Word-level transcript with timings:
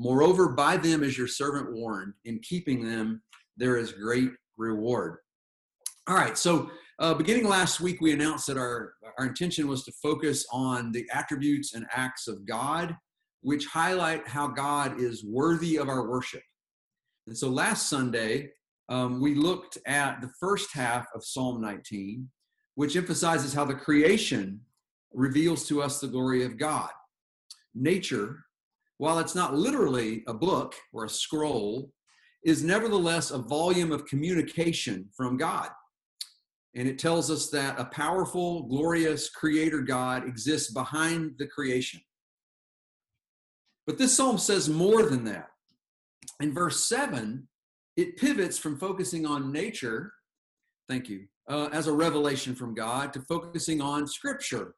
Moreover, 0.00 0.48
by 0.48 0.78
them 0.78 1.02
is 1.02 1.18
your 1.18 1.26
servant 1.26 1.74
warned. 1.74 2.14
In 2.24 2.38
keeping 2.38 2.82
them, 2.82 3.20
there 3.58 3.76
is 3.76 3.92
great 3.92 4.30
reward. 4.56 5.18
All 6.08 6.16
right, 6.16 6.38
so 6.38 6.70
uh, 7.00 7.12
beginning 7.12 7.46
last 7.46 7.82
week, 7.82 8.00
we 8.00 8.14
announced 8.14 8.46
that 8.46 8.56
our, 8.56 8.94
our 9.18 9.26
intention 9.26 9.68
was 9.68 9.84
to 9.84 9.92
focus 10.02 10.46
on 10.50 10.90
the 10.90 11.06
attributes 11.12 11.74
and 11.74 11.84
acts 11.92 12.28
of 12.28 12.46
God, 12.46 12.96
which 13.42 13.66
highlight 13.66 14.26
how 14.26 14.48
God 14.48 14.98
is 14.98 15.22
worthy 15.22 15.76
of 15.76 15.90
our 15.90 16.08
worship. 16.08 16.42
And 17.26 17.36
so 17.36 17.50
last 17.50 17.90
Sunday, 17.90 18.52
um, 18.88 19.20
we 19.20 19.34
looked 19.34 19.76
at 19.86 20.22
the 20.22 20.30
first 20.40 20.72
half 20.72 21.08
of 21.14 21.22
Psalm 21.22 21.60
19, 21.60 22.26
which 22.74 22.96
emphasizes 22.96 23.52
how 23.52 23.66
the 23.66 23.74
creation 23.74 24.62
reveals 25.12 25.68
to 25.68 25.82
us 25.82 26.00
the 26.00 26.08
glory 26.08 26.42
of 26.42 26.56
God. 26.56 26.88
Nature 27.74 28.46
while 29.00 29.18
it's 29.18 29.34
not 29.34 29.54
literally 29.54 30.22
a 30.26 30.34
book 30.34 30.74
or 30.92 31.06
a 31.06 31.08
scroll, 31.08 31.90
is 32.44 32.62
nevertheless 32.62 33.30
a 33.30 33.38
volume 33.38 33.92
of 33.92 34.04
communication 34.04 35.08
from 35.16 35.38
God. 35.38 35.70
And 36.76 36.86
it 36.86 36.98
tells 36.98 37.30
us 37.30 37.48
that 37.48 37.80
a 37.80 37.86
powerful, 37.86 38.64
glorious 38.64 39.30
creator 39.30 39.80
God 39.80 40.28
exists 40.28 40.70
behind 40.70 41.32
the 41.38 41.46
creation. 41.46 42.02
But 43.86 43.96
this 43.96 44.14
psalm 44.14 44.36
says 44.36 44.68
more 44.68 45.04
than 45.04 45.24
that. 45.24 45.48
In 46.40 46.52
verse 46.52 46.84
7, 46.84 47.48
it 47.96 48.18
pivots 48.18 48.58
from 48.58 48.76
focusing 48.76 49.24
on 49.24 49.50
nature, 49.50 50.12
thank 50.90 51.08
you, 51.08 51.24
uh, 51.48 51.70
as 51.72 51.86
a 51.86 51.92
revelation 51.92 52.54
from 52.54 52.74
God 52.74 53.14
to 53.14 53.22
focusing 53.22 53.80
on 53.80 54.06
scripture 54.06 54.74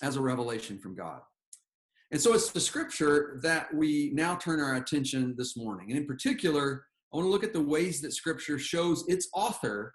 as 0.00 0.16
a 0.16 0.22
revelation 0.22 0.78
from 0.78 0.94
God. 0.94 1.20
And 2.12 2.20
so 2.20 2.34
it's 2.34 2.50
the 2.50 2.60
scripture 2.60 3.40
that 3.42 3.72
we 3.72 4.10
now 4.12 4.36
turn 4.36 4.60
our 4.60 4.74
attention 4.74 5.34
this 5.36 5.56
morning. 5.56 5.90
And 5.90 5.98
in 5.98 6.06
particular, 6.06 6.84
I 7.12 7.16
want 7.16 7.26
to 7.26 7.30
look 7.30 7.42
at 7.42 7.54
the 7.54 7.62
ways 7.62 8.02
that 8.02 8.12
scripture 8.12 8.58
shows 8.58 9.08
its 9.08 9.28
author 9.34 9.94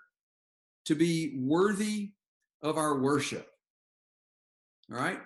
to 0.86 0.96
be 0.96 1.38
worthy 1.38 2.12
of 2.64 2.78
our 2.78 3.00
worship. 3.00 3.48
All 4.92 4.98
right? 4.98 5.20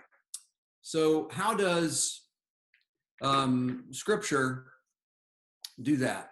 So, 0.81 1.29
how 1.31 1.53
does 1.53 2.23
um, 3.21 3.85
scripture 3.91 4.65
do 5.81 5.95
that? 5.97 6.31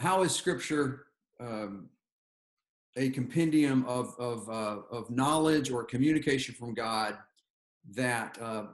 How 0.00 0.22
is 0.22 0.34
scripture 0.34 1.06
um, 1.40 1.88
a 2.96 3.08
compendium 3.10 3.86
of, 3.86 4.14
of, 4.18 4.48
uh, 4.50 4.80
of 4.90 5.08
knowledge 5.10 5.70
or 5.70 5.84
communication 5.84 6.54
from 6.54 6.74
God 6.74 7.16
that 7.94 8.36
uh, 8.40 8.64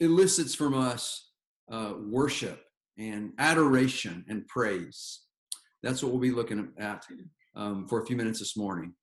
elicits 0.00 0.54
from 0.54 0.74
us 0.74 1.30
uh, 1.70 1.94
worship 1.98 2.64
and 2.98 3.32
adoration 3.38 4.24
and 4.28 4.46
praise. 4.48 5.20
That's 5.82 6.02
what 6.02 6.12
we'll 6.12 6.20
be 6.20 6.30
looking 6.30 6.68
at 6.78 7.04
um, 7.54 7.86
for 7.88 8.02
a 8.02 8.06
few 8.06 8.16
minutes 8.16 8.40
this 8.40 8.56
morning. 8.56 8.94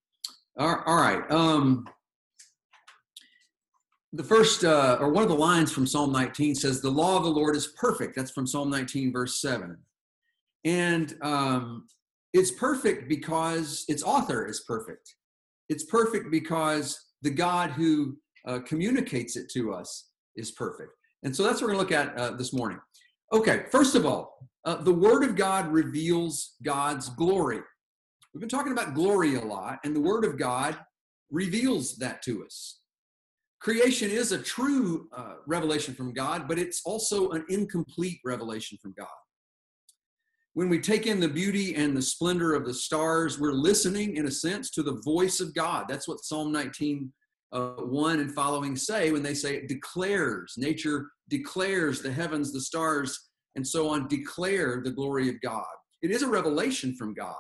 all 0.86 0.98
right. 0.98 1.30
Um, 1.32 1.86
the 4.14 4.24
first, 4.24 4.64
uh, 4.64 4.98
or 5.00 5.10
one 5.10 5.24
of 5.24 5.30
the 5.30 5.36
lines 5.36 5.72
from 5.72 5.86
Psalm 5.86 6.12
19 6.12 6.56
says, 6.56 6.80
The 6.80 6.90
law 6.90 7.18
of 7.18 7.24
the 7.24 7.30
Lord 7.30 7.56
is 7.56 7.68
perfect. 7.68 8.16
That's 8.16 8.32
from 8.32 8.48
Psalm 8.48 8.70
19, 8.70 9.12
verse 9.12 9.42
7. 9.42 9.78
And 10.64 11.16
um, 11.22 11.88
it's 12.34 12.52
perfect 12.52 13.10
because 13.10 13.86
its 13.88 14.04
author 14.04 14.48
is 14.48 14.62
perfect. 14.62 15.16
It's 15.70 15.84
perfect 15.84 16.32
because 16.32 16.98
the 17.22 17.30
God 17.30 17.72
who 17.72 18.18
uh, 18.48 18.60
communicates 18.60 19.36
it 19.36 19.50
to 19.52 19.74
us 19.74 20.10
is 20.36 20.52
perfect. 20.52 20.92
And 21.24 21.36
so 21.36 21.44
that's 21.44 21.62
what 21.62 21.68
we're 21.68 21.76
going 21.76 21.88
to 21.88 21.96
look 21.96 22.08
at 22.08 22.18
uh, 22.18 22.32
this 22.32 22.54
morning. 22.54 22.80
Okay, 23.34 23.66
first 23.72 23.96
of 23.96 24.06
all, 24.06 24.50
uh, 24.66 24.76
the 24.76 24.94
Word 24.94 25.24
of 25.24 25.36
God 25.36 25.68
reveals 25.72 26.56
God's 26.64 27.10
glory. 27.10 27.60
We've 28.34 28.42
been 28.42 28.50
talking 28.50 28.72
about 28.72 28.94
glory 28.94 29.36
a 29.36 29.42
lot, 29.42 29.80
and 29.84 29.96
the 29.96 30.02
Word 30.02 30.26
of 30.26 30.38
God 30.38 30.78
reveals 31.32 31.96
that 31.98 32.22
to 32.24 32.46
us. 32.46 32.80
Creation 33.60 34.12
is 34.12 34.32
a 34.32 34.38
true 34.38 35.08
uh, 35.16 35.36
revelation 35.48 35.96
from 35.96 36.14
God, 36.14 36.48
but 36.48 36.60
it's 36.60 36.82
also 36.86 37.32
an 37.32 37.46
incomplete 37.50 38.20
revelation 38.24 38.78
from 38.82 38.94
God. 38.98 39.08
When 40.54 40.70
we 40.70 40.80
take 40.80 41.08
in 41.08 41.20
the 41.20 41.28
beauty 41.28 41.76
and 41.76 41.98
the 41.98 42.02
splendor 42.02 42.54
of 42.54 42.66
the 42.66 42.74
stars, 42.74 43.40
we're 43.40 43.52
listening, 43.54 44.18
in 44.18 44.28
a 44.28 44.32
sense, 44.32 44.70
to 44.72 44.84
the 44.84 45.02
voice 45.04 45.40
of 45.40 45.54
God. 45.54 45.86
That's 45.90 46.08
what 46.08 46.24
Psalm 46.24 46.52
19 46.52 47.12
uh, 47.52 47.76
1 47.78 48.20
and 48.20 48.34
following 48.34 48.76
say 48.76 49.12
when 49.12 49.24
they 49.24 49.34
say 49.34 49.56
it 49.56 49.68
declares, 49.68 50.54
nature 50.58 51.10
declares 51.30 52.02
the 52.02 52.12
heavens, 52.12 52.52
the 52.52 52.62
stars, 52.62 53.30
and 53.56 53.66
so 53.66 53.90
on, 53.90 54.08
declare 54.08 54.82
the 54.84 54.92
glory 54.92 55.30
of 55.30 55.40
God. 55.42 55.64
It 56.02 56.12
is 56.12 56.22
a 56.22 56.28
revelation 56.28 56.96
from 56.96 57.14
God. 57.14 57.36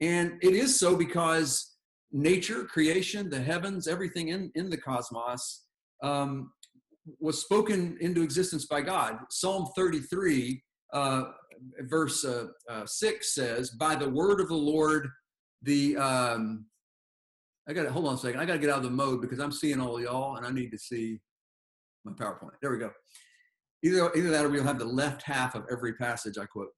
And 0.00 0.38
it 0.42 0.54
is 0.54 0.78
so 0.78 0.96
because 0.96 1.76
nature, 2.12 2.64
creation, 2.64 3.30
the 3.30 3.40
heavens, 3.40 3.88
everything 3.88 4.28
in, 4.28 4.50
in 4.54 4.68
the 4.68 4.76
cosmos 4.76 5.64
um, 6.02 6.52
was 7.20 7.40
spoken 7.40 7.96
into 8.00 8.22
existence 8.22 8.66
by 8.66 8.82
God. 8.82 9.18
Psalm 9.30 9.68
33, 9.74 10.62
uh, 10.92 11.22
verse 11.82 12.24
uh, 12.24 12.46
uh, 12.68 12.84
6 12.84 13.34
says, 13.34 13.70
By 13.70 13.94
the 13.94 14.10
word 14.10 14.40
of 14.40 14.48
the 14.48 14.54
Lord, 14.54 15.08
the 15.62 15.96
um, 15.96 16.66
I 17.68 17.72
got 17.72 17.84
to 17.84 17.92
hold 17.92 18.06
on 18.06 18.14
a 18.14 18.18
second. 18.18 18.40
I 18.40 18.44
got 18.44 18.54
to 18.54 18.58
get 18.58 18.70
out 18.70 18.78
of 18.78 18.84
the 18.84 18.90
mode 18.90 19.20
because 19.20 19.38
I'm 19.38 19.52
seeing 19.52 19.80
all 19.80 20.00
y'all 20.00 20.36
and 20.36 20.44
I 20.44 20.50
need 20.50 20.70
to 20.70 20.78
see 20.78 21.20
my 22.04 22.12
PowerPoint. 22.12 22.52
There 22.60 22.70
we 22.70 22.78
go. 22.78 22.90
Either, 23.84 24.10
either 24.16 24.30
that 24.30 24.44
or 24.44 24.48
we'll 24.48 24.64
have 24.64 24.78
the 24.78 24.84
left 24.84 25.22
half 25.22 25.54
of 25.54 25.64
every 25.70 25.94
passage 25.94 26.38
I 26.38 26.46
quote. 26.46 26.70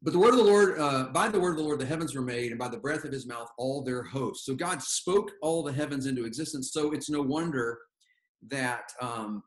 But 0.00 0.12
the 0.12 0.18
word 0.18 0.30
of 0.30 0.36
the 0.36 0.44
Lord, 0.44 0.78
uh, 0.78 1.08
by 1.12 1.28
the 1.28 1.40
word 1.40 1.52
of 1.52 1.56
the 1.56 1.64
Lord, 1.64 1.80
the 1.80 1.86
heavens 1.86 2.14
were 2.14 2.22
made, 2.22 2.50
and 2.50 2.58
by 2.58 2.68
the 2.68 2.78
breath 2.78 3.04
of 3.04 3.12
his 3.12 3.26
mouth, 3.26 3.48
all 3.58 3.82
their 3.82 4.02
hosts. 4.04 4.46
So 4.46 4.54
God 4.54 4.80
spoke 4.80 5.32
all 5.42 5.64
the 5.64 5.72
heavens 5.72 6.06
into 6.06 6.24
existence. 6.24 6.72
So 6.72 6.92
it's 6.92 7.10
no 7.10 7.20
wonder 7.20 7.78
that 8.48 8.92
um, 9.00 9.42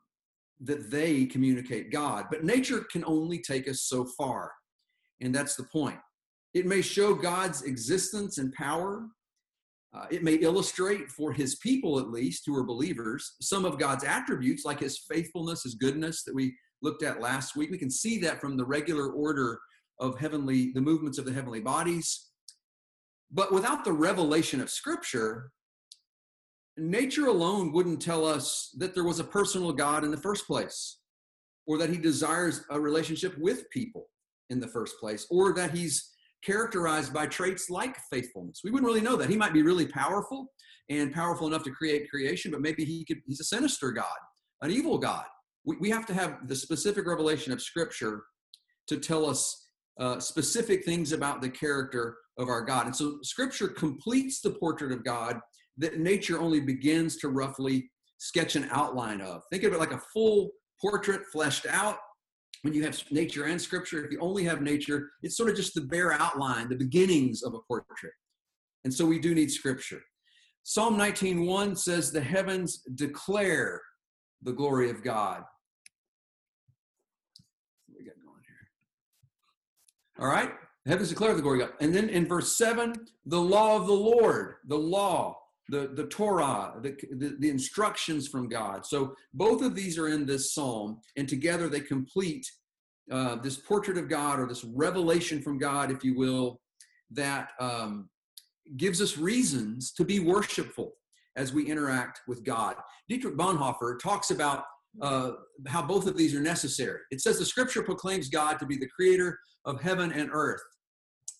that 0.60 0.90
they 0.90 1.24
communicate 1.24 1.90
God. 1.90 2.26
But 2.30 2.44
nature 2.44 2.84
can 2.92 3.02
only 3.06 3.38
take 3.38 3.66
us 3.66 3.82
so 3.82 4.04
far, 4.04 4.52
and 5.22 5.34
that's 5.34 5.56
the 5.56 5.64
point. 5.64 5.98
It 6.52 6.66
may 6.66 6.82
show 6.82 7.14
God's 7.14 7.62
existence 7.62 8.36
and 8.36 8.52
power, 8.52 9.06
uh, 9.94 10.06
it 10.10 10.22
may 10.22 10.34
illustrate 10.34 11.10
for 11.10 11.32
his 11.32 11.56
people, 11.56 11.98
at 11.98 12.10
least, 12.10 12.44
who 12.46 12.56
are 12.56 12.64
believers, 12.64 13.34
some 13.40 13.64
of 13.64 13.78
God's 13.78 14.04
attributes, 14.04 14.64
like 14.64 14.80
his 14.80 14.98
faithfulness, 15.10 15.64
his 15.64 15.74
goodness 15.74 16.24
that 16.24 16.34
we 16.34 16.56
looked 16.80 17.02
at 17.02 17.20
last 17.20 17.56
week. 17.56 17.70
We 17.70 17.78
can 17.78 17.90
see 17.90 18.18
that 18.20 18.40
from 18.40 18.56
the 18.56 18.64
regular 18.64 19.10
order 19.10 19.60
of 20.00 20.18
heavenly, 20.18 20.72
the 20.72 20.80
movements 20.80 21.18
of 21.18 21.26
the 21.26 21.32
heavenly 21.32 21.60
bodies. 21.60 22.28
But 23.30 23.52
without 23.52 23.84
the 23.84 23.92
revelation 23.92 24.60
of 24.60 24.70
Scripture, 24.70 25.50
nature 26.78 27.26
alone 27.26 27.72
wouldn't 27.72 28.00
tell 28.00 28.24
us 28.24 28.74
that 28.78 28.94
there 28.94 29.04
was 29.04 29.20
a 29.20 29.24
personal 29.24 29.72
God 29.72 30.04
in 30.04 30.10
the 30.10 30.16
first 30.16 30.46
place, 30.46 30.98
or 31.66 31.76
that 31.78 31.90
he 31.90 31.98
desires 31.98 32.64
a 32.70 32.80
relationship 32.80 33.36
with 33.38 33.68
people 33.70 34.08
in 34.48 34.58
the 34.58 34.68
first 34.68 34.98
place, 34.98 35.26
or 35.30 35.52
that 35.54 35.70
he's 35.70 36.11
characterized 36.44 37.12
by 37.12 37.26
traits 37.26 37.70
like 37.70 37.96
faithfulness. 38.10 38.60
We 38.64 38.70
wouldn't 38.70 38.86
really 38.86 39.00
know 39.00 39.16
that. 39.16 39.30
He 39.30 39.36
might 39.36 39.52
be 39.52 39.62
really 39.62 39.86
powerful 39.86 40.48
and 40.88 41.12
powerful 41.12 41.46
enough 41.46 41.64
to 41.64 41.70
create 41.70 42.10
creation, 42.10 42.50
but 42.50 42.60
maybe 42.60 42.84
he 42.84 43.04
could, 43.04 43.18
he's 43.26 43.40
a 43.40 43.44
sinister 43.44 43.92
God, 43.92 44.06
an 44.62 44.70
evil 44.70 44.98
God. 44.98 45.24
We, 45.64 45.76
we 45.76 45.90
have 45.90 46.06
to 46.06 46.14
have 46.14 46.48
the 46.48 46.56
specific 46.56 47.06
revelation 47.06 47.52
of 47.52 47.62
Scripture 47.62 48.24
to 48.88 48.98
tell 48.98 49.26
us 49.26 49.68
uh, 50.00 50.18
specific 50.18 50.84
things 50.84 51.12
about 51.12 51.40
the 51.40 51.50
character 51.50 52.16
of 52.38 52.48
our 52.48 52.62
God. 52.62 52.86
And 52.86 52.96
so 52.96 53.18
Scripture 53.22 53.68
completes 53.68 54.40
the 54.40 54.50
portrait 54.50 54.92
of 54.92 55.04
God 55.04 55.38
that 55.78 55.98
nature 55.98 56.40
only 56.40 56.60
begins 56.60 57.16
to 57.18 57.28
roughly 57.28 57.90
sketch 58.18 58.56
an 58.56 58.68
outline 58.70 59.20
of. 59.20 59.42
Think 59.50 59.64
of 59.64 59.72
it 59.72 59.78
like 59.78 59.92
a 59.92 60.02
full 60.12 60.50
portrait 60.80 61.22
fleshed 61.32 61.66
out 61.66 61.98
when 62.62 62.72
you 62.72 62.84
have 62.84 63.00
nature 63.10 63.44
and 63.44 63.60
scripture, 63.60 64.04
if 64.04 64.12
you 64.12 64.18
only 64.20 64.44
have 64.44 64.62
nature, 64.62 65.10
it's 65.22 65.36
sort 65.36 65.50
of 65.50 65.56
just 65.56 65.74
the 65.74 65.80
bare 65.80 66.12
outline, 66.12 66.68
the 66.68 66.76
beginnings 66.76 67.42
of 67.42 67.54
a 67.54 67.58
portrait. 67.60 68.12
And 68.84 68.94
so 68.94 69.04
we 69.04 69.18
do 69.18 69.34
need 69.34 69.50
scripture. 69.50 70.02
Psalm 70.62 70.96
19:1 70.96 71.76
says, 71.76 72.12
"The 72.12 72.20
heavens 72.20 72.82
declare 72.94 73.82
the 74.42 74.52
glory 74.52 74.90
of 74.90 75.02
God." 75.02 75.44
we 77.88 78.04
got 78.04 78.14
going 78.24 78.42
here? 78.46 78.70
All 80.18 80.28
right. 80.28 80.52
Heavens 80.86 81.10
declare 81.10 81.34
the 81.34 81.42
glory 81.42 81.62
of 81.62 81.68
God. 81.68 81.76
And 81.80 81.94
then 81.94 82.08
in 82.08 82.26
verse 82.26 82.56
7, 82.56 83.08
the 83.26 83.40
law 83.40 83.76
of 83.76 83.86
the 83.86 83.92
Lord, 83.92 84.56
the 84.66 84.78
law, 84.78 85.41
the, 85.68 85.90
the 85.94 86.06
Torah, 86.06 86.74
the, 86.82 86.96
the, 87.12 87.36
the 87.38 87.50
instructions 87.50 88.28
from 88.28 88.48
God. 88.48 88.84
So 88.84 89.14
both 89.32 89.62
of 89.62 89.74
these 89.74 89.98
are 89.98 90.08
in 90.08 90.26
this 90.26 90.54
psalm, 90.54 91.00
and 91.16 91.28
together 91.28 91.68
they 91.68 91.80
complete 91.80 92.46
uh, 93.10 93.36
this 93.36 93.56
portrait 93.56 93.98
of 93.98 94.08
God 94.08 94.40
or 94.40 94.46
this 94.46 94.64
revelation 94.64 95.42
from 95.42 95.58
God, 95.58 95.90
if 95.90 96.04
you 96.04 96.16
will, 96.16 96.60
that 97.10 97.48
um, 97.60 98.08
gives 98.76 99.00
us 99.00 99.18
reasons 99.18 99.92
to 99.92 100.04
be 100.04 100.20
worshipful 100.20 100.92
as 101.36 101.52
we 101.52 101.66
interact 101.66 102.20
with 102.28 102.44
God. 102.44 102.76
Dietrich 103.08 103.36
Bonhoeffer 103.36 103.98
talks 104.00 104.30
about 104.30 104.64
uh, 105.00 105.32
how 105.66 105.82
both 105.82 106.06
of 106.06 106.16
these 106.16 106.34
are 106.34 106.40
necessary. 106.40 107.00
It 107.10 107.20
says 107.20 107.38
the 107.38 107.46
scripture 107.46 107.82
proclaims 107.82 108.28
God 108.28 108.58
to 108.58 108.66
be 108.66 108.76
the 108.76 108.88
creator 108.88 109.38
of 109.64 109.80
heaven 109.80 110.12
and 110.12 110.28
earth. 110.32 110.60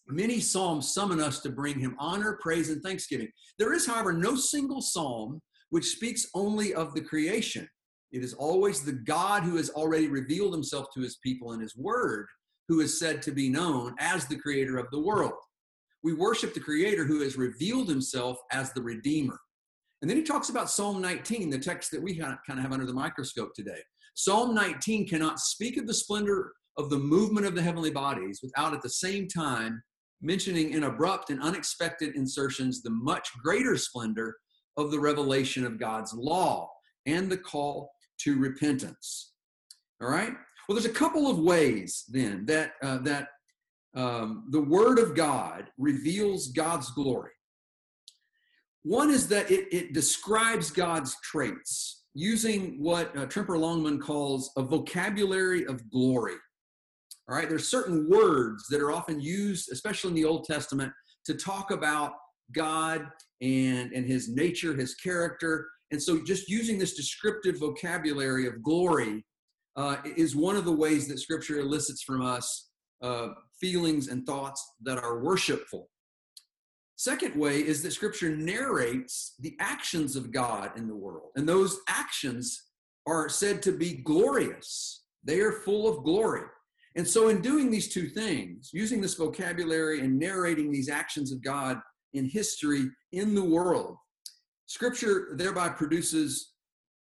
Many 0.08 0.40
psalms 0.40 0.92
summon 0.92 1.20
us 1.20 1.40
to 1.40 1.50
bring 1.50 1.78
him 1.78 1.96
honor, 1.98 2.38
praise, 2.42 2.70
and 2.70 2.82
thanksgiving. 2.82 3.28
There 3.58 3.72
is, 3.72 3.86
however, 3.86 4.12
no 4.12 4.34
single 4.34 4.82
psalm 4.82 5.40
which 5.70 5.86
speaks 5.86 6.26
only 6.34 6.74
of 6.74 6.94
the 6.94 7.00
creation. 7.00 7.68
It 8.10 8.22
is 8.22 8.34
always 8.34 8.82
the 8.82 8.92
God 8.92 9.42
who 9.42 9.56
has 9.56 9.70
already 9.70 10.08
revealed 10.08 10.52
himself 10.52 10.86
to 10.94 11.00
his 11.00 11.16
people 11.22 11.52
in 11.52 11.60
his 11.60 11.76
word 11.76 12.26
who 12.68 12.80
is 12.80 12.98
said 12.98 13.22
to 13.22 13.32
be 13.32 13.48
known 13.48 13.94
as 13.98 14.26
the 14.26 14.38
creator 14.38 14.76
of 14.76 14.90
the 14.90 15.00
world. 15.00 15.32
We 16.02 16.12
worship 16.14 16.52
the 16.52 16.60
creator 16.60 17.04
who 17.04 17.20
has 17.22 17.36
revealed 17.36 17.88
himself 17.88 18.36
as 18.50 18.72
the 18.72 18.82
redeemer. 18.82 19.38
And 20.02 20.10
then 20.10 20.18
he 20.18 20.24
talks 20.24 20.48
about 20.48 20.70
Psalm 20.70 21.00
19, 21.00 21.48
the 21.48 21.58
text 21.58 21.90
that 21.92 22.02
we 22.02 22.16
kind 22.16 22.36
of 22.48 22.58
have 22.58 22.72
under 22.72 22.86
the 22.86 22.92
microscope 22.92 23.54
today. 23.54 23.80
Psalm 24.14 24.54
19 24.54 25.08
cannot 25.08 25.38
speak 25.38 25.78
of 25.78 25.86
the 25.86 25.94
splendor 25.94 26.52
of 26.76 26.90
the 26.90 26.98
movement 26.98 27.46
of 27.46 27.54
the 27.54 27.62
heavenly 27.62 27.90
bodies 27.90 28.40
without 28.42 28.74
at 28.74 28.82
the 28.82 28.90
same 28.90 29.28
time 29.28 29.82
mentioning 30.22 30.72
in 30.72 30.84
abrupt 30.84 31.30
and 31.30 31.42
unexpected 31.42 32.14
insertions 32.14 32.82
the 32.82 32.90
much 32.90 33.28
greater 33.42 33.76
splendor 33.76 34.36
of 34.76 34.90
the 34.90 35.00
revelation 35.00 35.66
of 35.66 35.78
God's 35.78 36.14
law 36.14 36.70
and 37.06 37.30
the 37.30 37.36
call 37.36 37.90
to 38.20 38.38
repentance. 38.38 39.32
All 40.00 40.08
right? 40.08 40.32
Well, 40.68 40.76
there's 40.76 40.86
a 40.86 40.90
couple 40.90 41.28
of 41.28 41.38
ways 41.38 42.04
then 42.08 42.46
that, 42.46 42.72
uh, 42.82 42.98
that 42.98 43.28
um, 43.94 44.46
the 44.50 44.62
Word 44.62 44.98
of 44.98 45.14
God 45.14 45.68
reveals 45.76 46.48
God's 46.48 46.90
glory. 46.90 47.32
One 48.84 49.10
is 49.10 49.28
that 49.28 49.50
it, 49.50 49.68
it 49.72 49.92
describes 49.92 50.70
God's 50.70 51.16
traits 51.22 52.04
using 52.14 52.76
what 52.82 53.16
uh, 53.16 53.26
Tremper 53.26 53.58
Longman 53.58 53.98
calls 53.98 54.50
a 54.56 54.62
vocabulary 54.62 55.66
of 55.66 55.88
glory. 55.90 56.34
All 57.32 57.38
right, 57.38 57.48
there's 57.48 57.68
certain 57.68 58.10
words 58.10 58.66
that 58.68 58.82
are 58.82 58.92
often 58.92 59.18
used, 59.18 59.72
especially 59.72 60.10
in 60.10 60.16
the 60.16 60.26
Old 60.26 60.44
Testament, 60.44 60.92
to 61.24 61.32
talk 61.32 61.70
about 61.70 62.12
God 62.54 63.06
and, 63.40 63.90
and 63.92 64.04
his 64.04 64.28
nature, 64.28 64.76
his 64.76 64.96
character. 64.96 65.66
And 65.92 66.02
so 66.02 66.22
just 66.22 66.50
using 66.50 66.76
this 66.76 66.92
descriptive 66.92 67.58
vocabulary 67.58 68.46
of 68.46 68.62
glory 68.62 69.24
uh, 69.76 69.96
is 70.14 70.36
one 70.36 70.56
of 70.56 70.66
the 70.66 70.76
ways 70.76 71.08
that 71.08 71.20
scripture 71.20 71.60
elicits 71.60 72.02
from 72.02 72.20
us 72.20 72.68
uh, 73.00 73.28
feelings 73.58 74.08
and 74.08 74.26
thoughts 74.26 74.62
that 74.82 74.98
are 74.98 75.20
worshipful. 75.20 75.88
Second 76.96 77.34
way 77.34 77.60
is 77.60 77.82
that 77.82 77.92
scripture 77.92 78.36
narrates 78.36 79.36
the 79.40 79.56
actions 79.58 80.16
of 80.16 80.32
God 80.32 80.72
in 80.76 80.86
the 80.86 80.94
world. 80.94 81.30
And 81.36 81.48
those 81.48 81.78
actions 81.88 82.62
are 83.06 83.30
said 83.30 83.62
to 83.62 83.72
be 83.72 84.02
glorious, 84.04 85.04
they 85.24 85.40
are 85.40 85.62
full 85.64 85.88
of 85.88 86.04
glory. 86.04 86.42
And 86.96 87.08
so, 87.08 87.28
in 87.28 87.40
doing 87.40 87.70
these 87.70 87.88
two 87.88 88.08
things, 88.08 88.70
using 88.72 89.00
this 89.00 89.14
vocabulary 89.14 90.00
and 90.00 90.18
narrating 90.18 90.70
these 90.70 90.90
actions 90.90 91.32
of 91.32 91.42
God 91.42 91.78
in 92.12 92.28
history 92.28 92.84
in 93.12 93.34
the 93.34 93.44
world, 93.44 93.96
Scripture 94.66 95.34
thereby 95.36 95.70
produces 95.70 96.52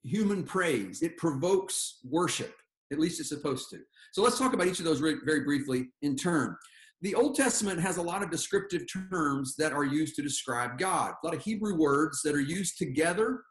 human 0.03 0.43
praise. 0.43 1.01
It 1.01 1.17
provokes 1.17 1.99
worship, 2.03 2.53
at 2.91 2.99
least 2.99 3.19
it's 3.19 3.29
supposed 3.29 3.69
to. 3.71 3.79
So, 4.13 4.21
let's 4.21 4.37
talk 4.37 4.53
about 4.53 4.67
each 4.67 4.79
of 4.79 4.85
those 4.85 4.99
very 4.99 5.41
briefly 5.43 5.87
in 6.01 6.15
turn. 6.15 6.55
The 7.01 7.15
Old 7.15 7.35
Testament 7.35 7.81
has 7.81 7.97
a 7.97 8.01
lot 8.01 8.21
of 8.21 8.29
descriptive 8.29 8.83
terms 8.91 9.55
that 9.55 9.73
are 9.73 9.83
used 9.83 10.15
to 10.17 10.21
describe 10.21 10.77
God, 10.77 11.13
a 11.23 11.25
lot 11.25 11.35
of 11.35 11.41
Hebrew 11.41 11.75
words 11.75 12.21
that 12.23 12.35
are 12.35 12.41
used 12.41 12.77
together 12.77 13.41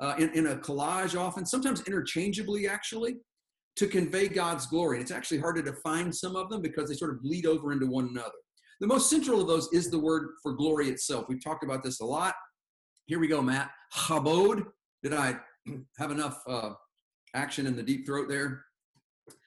uh, 0.00 0.14
in, 0.18 0.30
in 0.30 0.46
a 0.46 0.56
collage 0.56 1.18
often, 1.18 1.44
sometimes 1.44 1.82
interchangeably, 1.82 2.66
actually 2.66 3.16
to 3.76 3.86
convey 3.86 4.28
God's 4.28 4.66
glory. 4.66 4.96
And 4.96 5.02
it's 5.02 5.10
actually 5.10 5.40
hard 5.40 5.56
to 5.56 5.62
define 5.62 6.12
some 6.12 6.36
of 6.36 6.48
them 6.48 6.62
because 6.62 6.88
they 6.88 6.94
sort 6.94 7.10
of 7.10 7.22
bleed 7.22 7.46
over 7.46 7.72
into 7.72 7.86
one 7.86 8.08
another. 8.08 8.30
The 8.80 8.86
most 8.86 9.10
central 9.10 9.40
of 9.40 9.46
those 9.46 9.68
is 9.72 9.90
the 9.90 9.98
word 9.98 10.30
for 10.42 10.52
glory 10.52 10.88
itself. 10.88 11.26
We've 11.28 11.42
talked 11.42 11.64
about 11.64 11.82
this 11.82 12.00
a 12.00 12.04
lot. 12.04 12.34
Here 13.06 13.18
we 13.18 13.28
go, 13.28 13.42
Matt. 13.42 13.70
Chabod. 13.92 14.64
Did 15.02 15.14
I 15.14 15.38
have 15.98 16.10
enough 16.10 16.40
uh, 16.48 16.70
action 17.34 17.66
in 17.66 17.76
the 17.76 17.82
deep 17.82 18.06
throat 18.06 18.28
there? 18.28 18.64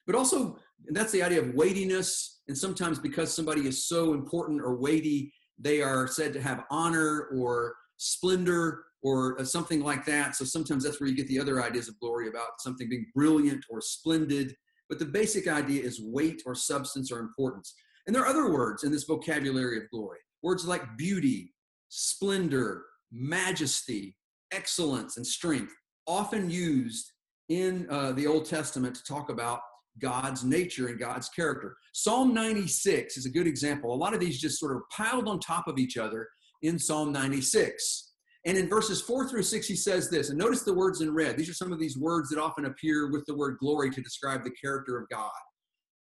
But 0.06 0.15
also, 0.15 0.57
that's 0.89 1.12
the 1.12 1.24
idea 1.24 1.41
of 1.41 1.53
weightiness. 1.53 2.41
And 2.47 2.57
sometimes 2.57 3.00
because 3.00 3.33
somebody 3.33 3.68
is 3.68 3.88
so 3.88 4.13
important 4.13 4.62
or 4.62 4.75
weighty, 4.77 5.33
they 5.59 5.81
are 5.81 6.07
said 6.07 6.33
to 6.33 6.41
have 6.41 6.63
honor 6.69 7.29
or 7.35 7.75
splendor 7.97 8.85
or 9.07 9.39
uh, 9.39 9.44
something 9.44 9.81
like 9.81 10.06
that. 10.06 10.36
So 10.36 10.44
sometimes 10.44 10.83
that's 10.83 11.00
where 11.00 11.09
you 11.09 11.15
get 11.15 11.27
the 11.27 11.39
other 11.39 11.63
ideas 11.63 11.88
of 11.88 12.00
glory 12.00 12.27
about 12.27 12.59
something 12.59 12.89
being 12.89 13.06
brilliant 13.15 13.63
or 13.69 13.80
splendid. 13.80 14.56
But 14.89 15.00
the 15.00 15.06
basic 15.06 15.48
idea 15.48 15.83
is 15.83 16.01
weight 16.01 16.42
or 16.45 16.56
substance 16.56 17.12
or 17.12 17.19
importance. 17.19 17.74
And 18.06 18.15
there 18.15 18.24
are 18.24 18.27
other 18.27 18.51
words 18.51 18.83
in 18.83 18.92
this 18.92 19.04
vocabulary 19.04 19.77
of 19.77 19.89
glory 19.89 20.19
words 20.44 20.68
like 20.68 20.83
beauty, 20.98 21.54
splendor, 21.89 22.83
majesty, 23.12 24.15
excellence, 24.51 25.18
and 25.18 25.25
strength, 25.25 25.74
often 26.06 26.50
used 26.50 27.12
in 27.50 27.88
uh, 27.89 28.12
the 28.12 28.27
Old 28.27 28.45
Testament 28.45 28.95
to 28.95 29.03
talk 29.03 29.30
about 29.30 29.60
God's 30.00 30.44
nature 30.44 30.88
and 30.88 31.00
God's 31.00 31.27
character. 31.30 31.75
Psalm 31.94 32.33
96 32.33 33.18
is 33.18 33.25
a 33.25 33.30
good 33.30 33.48
example. 33.48 33.94
A 33.94 33.95
lot 33.95 34.13
of 34.13 34.19
these 34.19 34.39
just 34.39 34.60
sort 34.60 34.75
of 34.75 34.83
piled 34.89 35.27
on 35.27 35.39
top 35.39 35.68
of 35.68 35.80
each 35.80 35.98
other 35.98 36.27
in 36.62 36.77
Psalm 36.77 37.12
96. 37.12 38.06
And 38.48 38.58
in 38.58 38.70
verses 38.70 39.02
four 39.02 39.28
through 39.28 39.44
six, 39.44 39.68
he 39.68 39.76
says 39.76 40.10
this, 40.10 40.30
and 40.30 40.40
notice 40.40 40.64
the 40.64 40.74
words 40.74 41.02
in 41.02 41.14
red. 41.14 41.38
These 41.38 41.50
are 41.50 41.54
some 41.54 41.74
of 41.74 41.80
these 41.80 41.98
words 41.98 42.30
that 42.30 42.40
often 42.40 42.66
appear 42.66 43.12
with 43.12 43.26
the 43.26 43.36
word 43.36 43.58
glory 43.60 43.92
to 43.92 44.02
describe 44.02 44.46
the 44.46 44.52
character 44.52 44.98
of 44.98 45.10
God, 45.10 45.30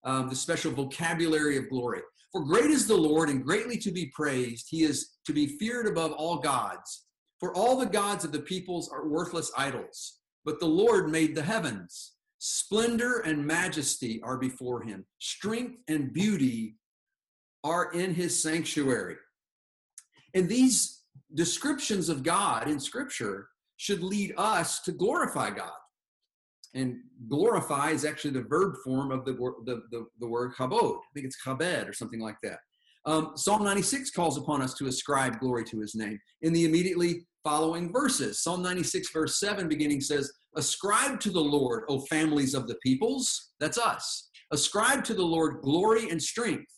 um, 0.05 0.31
the 0.31 0.35
special 0.35 0.73
vocabulary 0.73 1.59
of 1.59 1.69
glory. 1.69 2.01
For 2.33 2.43
great 2.43 2.71
is 2.71 2.87
the 2.87 2.97
Lord 2.97 3.29
and 3.29 3.45
greatly 3.45 3.77
to 3.79 3.93
be 3.93 4.11
praised. 4.15 4.69
He 4.71 4.85
is 4.85 5.19
to 5.27 5.35
be 5.35 5.59
feared 5.59 5.87
above 5.87 6.13
all 6.13 6.39
gods. 6.39 7.05
For 7.41 7.55
all 7.55 7.77
the 7.77 7.85
gods 7.85 8.25
of 8.25 8.33
the 8.33 8.41
peoples 8.41 8.89
are 8.91 9.07
worthless 9.07 9.53
idols, 9.55 10.21
but 10.45 10.61
the 10.61 10.67
Lord 10.67 11.11
made 11.11 11.35
the 11.35 11.43
heavens. 11.43 12.15
Splendor 12.39 13.19
and 13.19 13.47
majesty 13.47 14.19
are 14.23 14.39
before 14.39 14.83
him, 14.83 15.05
strength 15.19 15.77
and 15.89 16.11
beauty 16.11 16.77
are 17.65 17.93
in 17.93 18.15
his 18.15 18.43
sanctuary. 18.43 19.17
And 20.33 20.49
these 20.49 21.00
descriptions 21.35 22.09
of 22.09 22.23
God 22.23 22.69
in 22.69 22.81
Scripture 22.81 23.49
should 23.77 24.03
lead 24.03 24.35
us 24.37 24.81
to 24.83 24.93
glorify 24.93 25.51
God. 25.51 25.73
And 26.75 26.99
glorify 27.29 27.91
is 27.91 28.05
actually 28.05 28.33
the 28.33 28.43
verb 28.43 28.75
form 28.85 29.11
of 29.11 29.25
the, 29.25 29.33
the, 29.65 29.83
the, 29.91 30.07
the 30.21 30.29
word 30.29 30.53
chabod. 30.57 30.97
I 30.97 31.11
think 31.15 31.27
it's 31.27 31.39
chabed 31.45 31.89
or 31.89 31.93
something 31.93 32.21
like 32.21 32.37
that. 32.43 32.59
Um, 33.07 33.33
Psalm 33.35 33.65
96 33.65 34.11
calls 34.11 34.37
upon 34.37 34.61
us 34.61 34.75
to 34.75 34.87
ascribe 34.87 35.41
glory 35.41 35.65
to 35.65 35.81
his 35.81 35.95
name. 35.95 36.19
In 36.43 36.53
the 36.53 36.67
immediately 36.67 37.27
following 37.43 37.93
verses, 37.93 38.43
Psalm 38.43 38.63
96, 38.63 39.11
verse 39.13 39.41
7, 39.41 39.69
beginning 39.69 40.01
says, 40.01 40.31
Ascribe 40.57 41.19
to 41.21 41.31
the 41.31 41.41
Lord, 41.41 41.85
O 41.89 42.01
families 42.07 42.55
of 42.55 42.69
the 42.69 42.77
peoples. 42.83 43.53
That's 43.59 43.79
us. 43.79 44.29
Ascribe 44.53 45.05
to 45.05 45.15
the 45.15 45.25
Lord 45.25 45.63
glory 45.63 46.11
and 46.11 46.23
strength. 46.23 46.71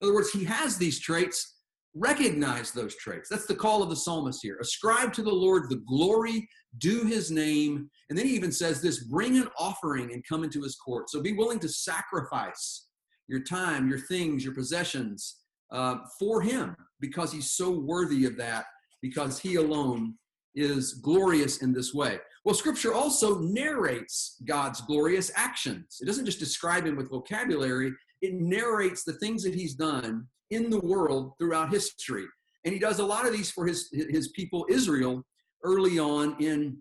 In 0.00 0.08
other 0.08 0.14
words, 0.14 0.30
he 0.30 0.44
has 0.44 0.76
these 0.76 0.98
traits 0.98 1.57
recognize 1.94 2.70
those 2.70 2.96
traits. 2.96 3.28
That's 3.28 3.46
the 3.46 3.54
call 3.54 3.82
of 3.82 3.90
the 3.90 3.96
psalmist 3.96 4.40
here. 4.42 4.58
Ascribe 4.60 5.12
to 5.14 5.22
the 5.22 5.30
Lord 5.30 5.68
the 5.68 5.82
glory, 5.88 6.48
due 6.78 7.04
his 7.04 7.30
name. 7.30 7.90
And 8.08 8.18
then 8.18 8.26
he 8.26 8.34
even 8.34 8.52
says 8.52 8.80
this 8.80 9.04
bring 9.04 9.36
an 9.38 9.48
offering 9.58 10.12
and 10.12 10.24
come 10.28 10.44
into 10.44 10.62
his 10.62 10.76
court. 10.76 11.10
So 11.10 11.22
be 11.22 11.32
willing 11.32 11.58
to 11.60 11.68
sacrifice 11.68 12.86
your 13.26 13.42
time, 13.42 13.88
your 13.88 13.98
things, 13.98 14.44
your 14.44 14.54
possessions 14.54 15.36
uh, 15.70 15.96
for 16.18 16.40
him 16.40 16.76
because 17.00 17.32
he's 17.32 17.52
so 17.52 17.70
worthy 17.70 18.24
of 18.24 18.36
that, 18.36 18.64
because 19.02 19.38
he 19.38 19.56
alone 19.56 20.14
is 20.54 20.94
glorious 20.94 21.62
in 21.62 21.72
this 21.72 21.94
way. 21.94 22.18
Well, 22.44 22.54
scripture 22.54 22.94
also 22.94 23.38
narrates 23.40 24.36
God's 24.46 24.80
glorious 24.80 25.30
actions. 25.36 25.98
It 26.00 26.06
doesn't 26.06 26.26
just 26.26 26.40
describe 26.40 26.86
him 26.86 26.96
with 26.96 27.10
vocabulary, 27.10 27.92
it 28.22 28.34
narrates 28.34 29.04
the 29.04 29.14
things 29.14 29.42
that 29.42 29.54
he's 29.54 29.74
done 29.74 30.26
in 30.50 30.70
the 30.70 30.80
world 30.80 31.32
throughout 31.38 31.70
history. 31.70 32.24
And 32.64 32.72
he 32.72 32.80
does 32.80 32.98
a 32.98 33.06
lot 33.06 33.26
of 33.26 33.32
these 33.32 33.50
for 33.50 33.66
his, 33.66 33.88
his 33.92 34.28
people, 34.28 34.66
Israel, 34.68 35.24
early 35.64 35.98
on 35.98 36.36
in 36.40 36.78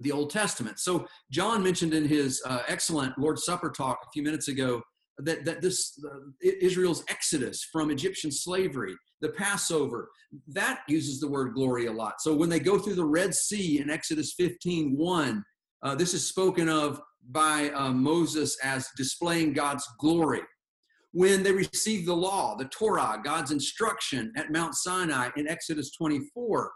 the 0.00 0.12
Old 0.12 0.30
Testament. 0.30 0.78
So, 0.78 1.06
John 1.30 1.62
mentioned 1.62 1.94
in 1.94 2.06
his 2.06 2.42
uh, 2.44 2.62
excellent 2.66 3.16
Lord's 3.18 3.44
Supper 3.44 3.70
talk 3.70 3.98
a 4.04 4.10
few 4.12 4.22
minutes 4.22 4.48
ago 4.48 4.82
that, 5.18 5.44
that 5.44 5.62
this 5.62 5.98
uh, 6.04 6.18
Israel's 6.40 7.04
exodus 7.08 7.66
from 7.70 7.90
Egyptian 7.90 8.30
slavery, 8.32 8.94
the 9.20 9.28
Passover, 9.30 10.10
that 10.48 10.80
uses 10.88 11.20
the 11.20 11.28
word 11.28 11.54
glory 11.54 11.86
a 11.86 11.92
lot. 11.92 12.20
So 12.20 12.34
when 12.34 12.48
they 12.48 12.60
go 12.60 12.78
through 12.78 12.94
the 12.94 13.04
Red 13.04 13.34
Sea 13.34 13.80
in 13.80 13.90
Exodus 13.90 14.34
15 14.36 14.96
1, 14.96 15.44
uh, 15.82 15.94
this 15.94 16.14
is 16.14 16.26
spoken 16.26 16.68
of 16.68 17.00
by 17.30 17.70
uh, 17.70 17.92
Moses 17.92 18.56
as 18.62 18.88
displaying 18.96 19.52
God's 19.52 19.86
glory. 19.98 20.40
When 21.12 21.42
they 21.42 21.52
received 21.52 22.06
the 22.06 22.16
law, 22.16 22.56
the 22.56 22.64
Torah, 22.66 23.20
God's 23.22 23.50
instruction 23.50 24.32
at 24.36 24.50
Mount 24.50 24.74
Sinai 24.74 25.28
in 25.36 25.46
Exodus 25.46 25.92
24, 25.92 26.72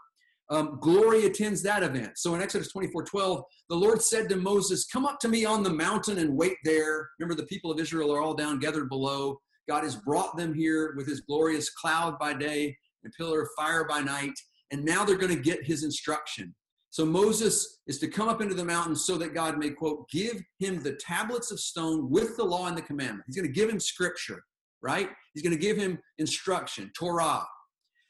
um, 0.48 0.78
glory 0.80 1.24
attends 1.24 1.62
that 1.62 1.82
event. 1.82 2.12
So 2.16 2.34
in 2.34 2.42
Exodus 2.42 2.70
24 2.70 3.04
12, 3.04 3.42
the 3.68 3.76
Lord 3.76 4.00
said 4.02 4.28
to 4.28 4.36
Moses, 4.36 4.86
Come 4.86 5.04
up 5.04 5.18
to 5.20 5.28
me 5.28 5.44
on 5.44 5.62
the 5.62 5.72
mountain 5.72 6.18
and 6.18 6.36
wait 6.36 6.56
there. 6.64 7.08
Remember, 7.18 7.34
the 7.34 7.48
people 7.48 7.70
of 7.70 7.80
Israel 7.80 8.14
are 8.14 8.20
all 8.20 8.34
down 8.34 8.58
gathered 8.58 8.88
below. 8.88 9.40
God 9.68 9.82
has 9.82 9.96
brought 9.96 10.36
them 10.36 10.54
here 10.54 10.94
with 10.96 11.08
his 11.08 11.22
glorious 11.22 11.70
cloud 11.70 12.18
by 12.18 12.32
day 12.32 12.76
and 13.02 13.12
pillar 13.16 13.42
of 13.42 13.48
fire 13.56 13.84
by 13.84 14.00
night. 14.00 14.34
And 14.70 14.84
now 14.84 15.04
they're 15.04 15.16
going 15.16 15.34
to 15.34 15.42
get 15.42 15.64
his 15.64 15.82
instruction. 15.82 16.54
So 16.96 17.04
Moses 17.04 17.80
is 17.86 17.98
to 17.98 18.08
come 18.08 18.26
up 18.26 18.40
into 18.40 18.54
the 18.54 18.64
mountain 18.64 18.96
so 18.96 19.18
that 19.18 19.34
God 19.34 19.58
may, 19.58 19.68
quote, 19.68 20.08
give 20.08 20.42
him 20.58 20.82
the 20.82 20.94
tablets 20.94 21.50
of 21.50 21.60
stone 21.60 22.10
with 22.10 22.38
the 22.38 22.42
law 22.42 22.68
and 22.68 22.78
the 22.78 22.80
commandment. 22.80 23.24
He's 23.26 23.36
going 23.36 23.46
to 23.46 23.52
give 23.52 23.68
him 23.68 23.78
scripture, 23.78 24.42
right? 24.80 25.10
He's 25.34 25.42
going 25.42 25.54
to 25.54 25.60
give 25.60 25.76
him 25.76 25.98
instruction, 26.16 26.90
Torah. 26.98 27.44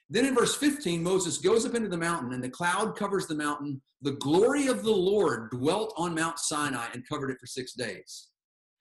Then 0.09 0.25
in 0.25 0.37
verse 0.37 0.55
15, 0.55 1.02
Moses 1.02 1.38
goes 1.38 1.66
up 1.66 1.75
into 1.75 1.88
the 1.88 1.97
mountain, 1.97 2.33
and 2.33 2.45
the 2.45 2.49
cloud 2.49 2.95
covers 2.95 3.26
the 3.26 3.35
mountain. 3.35 3.83
The 4.02 4.12
glory 4.12 4.69
of 4.69 4.85
the 4.85 4.95
Lord 4.95 5.50
dwelt 5.50 5.93
on 5.97 6.14
Mount 6.14 6.38
Sinai 6.38 6.87
and 6.95 7.02
covered 7.09 7.33
it 7.33 7.40
for 7.40 7.47
six 7.47 7.73
days. 7.73 8.28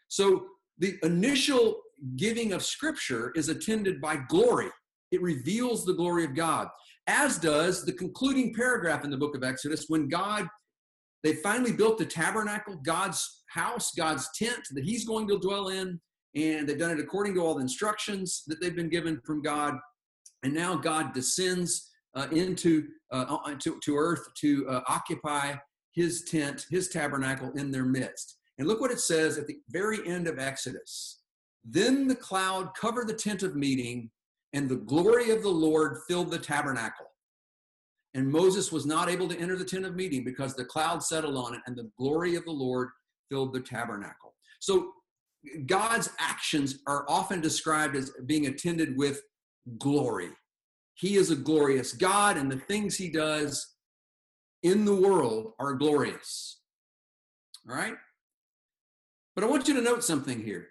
So 0.09 0.45
the 0.77 0.99
initial 1.01 1.81
giving 2.15 2.53
of 2.53 2.61
scripture 2.61 3.31
is 3.35 3.49
attended 3.49 3.99
by 4.01 4.17
glory. 4.29 4.69
It 5.11 5.23
reveals 5.23 5.83
the 5.83 5.93
glory 5.93 6.25
of 6.25 6.35
God, 6.35 6.67
as 7.07 7.37
does 7.37 7.85
the 7.85 7.93
concluding 7.93 8.53
paragraph 8.53 9.03
in 9.03 9.11
the 9.11 9.17
book 9.17 9.35
of 9.35 9.43
Exodus 9.43 9.85
when 9.87 10.07
God, 10.07 10.47
they 11.23 11.33
finally 11.35 11.71
built 11.71 11.97
the 11.97 12.05
tabernacle, 12.05 12.79
God's 12.85 13.43
house, 13.47 13.91
God's 13.95 14.27
tent 14.37 14.61
that 14.71 14.83
He's 14.83 15.05
going 15.05 15.27
to 15.27 15.39
dwell 15.39 15.69
in, 15.69 15.99
and 16.35 16.67
they've 16.67 16.77
done 16.77 16.91
it 16.91 16.99
according 16.99 17.35
to 17.35 17.41
all 17.41 17.55
the 17.55 17.61
instructions 17.61 18.43
that 18.47 18.59
they've 18.61 18.75
been 18.75 18.89
given 18.89 19.21
from 19.25 19.41
God. 19.41 19.75
And 20.43 20.53
now 20.53 20.75
God 20.75 21.13
descends 21.13 21.89
uh, 22.15 22.27
into 22.31 22.87
uh, 23.11 23.55
to, 23.59 23.79
to 23.83 23.97
earth 23.97 24.27
to 24.41 24.67
uh, 24.69 24.81
occupy 24.87 25.55
his 25.91 26.23
tent, 26.23 26.65
his 26.69 26.89
tabernacle 26.89 27.51
in 27.55 27.71
their 27.71 27.85
midst. 27.85 28.37
And 28.57 28.67
look 28.67 28.81
what 28.81 28.91
it 28.91 28.99
says 28.99 29.37
at 29.37 29.47
the 29.47 29.57
very 29.69 30.05
end 30.07 30.27
of 30.27 30.39
Exodus. 30.39 31.21
Then 31.63 32.07
the 32.07 32.15
cloud 32.15 32.71
covered 32.75 33.07
the 33.07 33.13
tent 33.13 33.43
of 33.43 33.55
meeting, 33.55 34.11
and 34.55 34.69
the 34.69 34.77
glory 34.77 35.31
of 35.31 35.43
the 35.43 35.49
Lord 35.49 35.99
filled 36.07 36.31
the 36.31 36.39
tabernacle. 36.39 37.07
And 38.13 38.31
Moses 38.31 38.71
was 38.71 38.85
not 38.85 39.09
able 39.09 39.27
to 39.27 39.37
enter 39.37 39.57
the 39.57 39.65
tent 39.65 39.85
of 39.85 39.95
meeting 39.95 40.23
because 40.23 40.55
the 40.55 40.63
cloud 40.63 41.03
settled 41.03 41.35
on 41.35 41.53
it, 41.53 41.61
and 41.67 41.75
the 41.75 41.91
glory 41.99 42.35
of 42.35 42.45
the 42.45 42.51
Lord 42.51 42.89
filled 43.29 43.53
the 43.53 43.59
tabernacle. 43.59 44.33
So 44.61 44.93
God's 45.65 46.09
actions 46.17 46.79
are 46.87 47.05
often 47.09 47.41
described 47.41 47.97
as 47.97 48.11
being 48.25 48.47
attended 48.47 48.97
with 48.97 49.21
glory. 49.77 50.29
He 50.93 51.17
is 51.17 51.31
a 51.31 51.35
glorious 51.35 51.91
God, 51.91 52.37
and 52.37 52.49
the 52.49 52.59
things 52.59 52.95
he 52.95 53.09
does 53.09 53.75
in 54.63 54.85
the 54.85 54.95
world 54.95 55.51
are 55.59 55.73
glorious. 55.73 56.61
All 57.69 57.75
right? 57.75 57.95
But 59.35 59.43
I 59.43 59.47
want 59.47 59.67
you 59.67 59.73
to 59.73 59.81
note 59.81 60.05
something 60.05 60.41
here. 60.41 60.69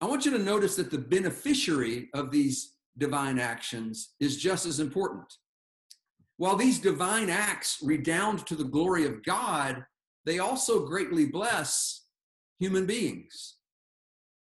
I 0.00 0.06
want 0.06 0.24
you 0.24 0.32
to 0.32 0.38
notice 0.38 0.74
that 0.74 0.90
the 0.90 0.98
beneficiary 0.98 2.08
of 2.12 2.32
these 2.32 2.74
divine 2.98 3.38
actions 3.38 4.14
is 4.20 4.36
just 4.36 4.66
as 4.66 4.80
important. 4.80 5.32
While 6.36 6.56
these 6.56 6.78
divine 6.78 7.30
acts 7.30 7.78
redound 7.82 8.46
to 8.46 8.54
the 8.54 8.64
glory 8.64 9.06
of 9.06 9.22
God, 9.24 9.84
they 10.24 10.38
also 10.38 10.86
greatly 10.86 11.26
bless 11.26 12.06
human 12.58 12.86
beings, 12.86 13.56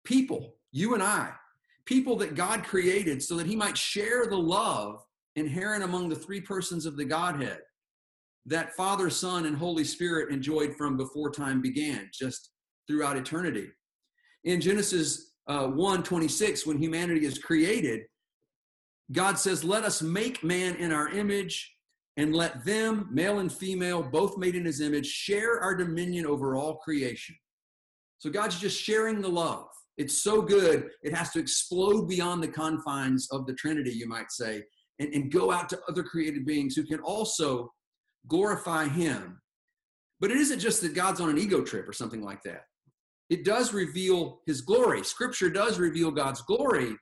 people, 0.04 0.56
you 0.72 0.94
and 0.94 1.04
I 1.04 1.34
people 1.90 2.16
that 2.16 2.36
God 2.36 2.64
created 2.64 3.22
so 3.24 3.36
that 3.36 3.48
he 3.48 3.56
might 3.56 3.76
share 3.76 4.28
the 4.28 4.38
love 4.38 5.02
inherent 5.36 5.84
among 5.84 6.08
the 6.08 6.16
three 6.16 6.40
persons 6.40 6.86
of 6.86 6.96
the 6.96 7.04
Godhead 7.04 7.62
that 8.46 8.76
Father, 8.76 9.10
Son, 9.10 9.48
and 9.48 9.58
Holy 9.58 9.84
Spirit 9.84 10.32
enjoyed 10.32 10.76
from 10.78 10.98
before 10.98 11.32
time 11.32 11.64
began, 11.64 12.08
just 12.14 12.52
throughout 12.88 13.18
eternity. 13.18 13.70
In 14.44 14.62
Genesis 14.62 15.34
uh, 15.48 15.66
1 15.66 16.04
26, 16.04 16.68
when 16.68 16.78
humanity 16.78 17.26
is 17.26 17.40
created, 17.40 18.02
God 19.12 19.40
says, 19.40 19.64
Let 19.64 19.84
us 19.84 20.02
make 20.02 20.44
man 20.44 20.76
in 20.76 20.92
our 20.92 21.10
image 21.10 21.74
and 22.18 22.36
let 22.36 22.66
them, 22.66 23.08
male 23.12 23.40
and 23.40 23.52
female, 23.52 24.04
both 24.04 24.38
made 24.38 24.56
in 24.56 24.66
his 24.66 24.82
image, 24.82 25.08
share 25.08 25.62
our 25.62 25.76
dominion 25.76 26.26
over 26.26 26.56
all 26.56 26.76
creation. 26.76 27.36
So 28.18 28.30
God's 28.30 28.60
just 28.60 28.80
sharing 28.80 29.22
the 29.22 29.30
love. 29.30 29.68
It's 29.98 30.22
so 30.22 30.42
good, 30.42 30.90
it 31.04 31.14
has 31.14 31.32
to 31.32 31.40
explode 31.40 32.08
beyond 32.08 32.44
the 32.44 32.48
confines 32.48 33.28
of 33.32 33.46
the 33.46 33.54
Trinity, 33.54 33.92
you 33.92 34.08
might 34.08 34.32
say, 34.32 34.64
and, 35.00 35.14
and 35.14 35.32
go 35.32 35.52
out 35.52 35.70
to 35.70 35.80
other 35.90 36.04
created 36.04 36.46
beings 36.46 36.76
who 36.76 36.84
can 36.84 37.00
also 37.00 37.72
glorify 38.28 38.88
Him. 38.88 39.42
But 40.20 40.32
it 40.32 40.38
isn't 40.38 40.60
just 40.60 40.82
that 40.82 40.94
God's 40.94 41.22
on 41.22 41.30
an 41.30 41.38
ego 41.38 41.64
trip 41.64 41.88
or 41.88 41.94
something 41.94 42.24
like 42.24 42.44
that. 42.44 42.64
It 43.30 43.46
does 43.46 43.74
reveal 43.74 44.40
His 44.46 44.62
glory. 44.62 45.04
Scripture 45.04 45.50
does 45.50 45.80
reveal 45.80 46.12
God's 46.12 46.42
glory, 46.42 46.96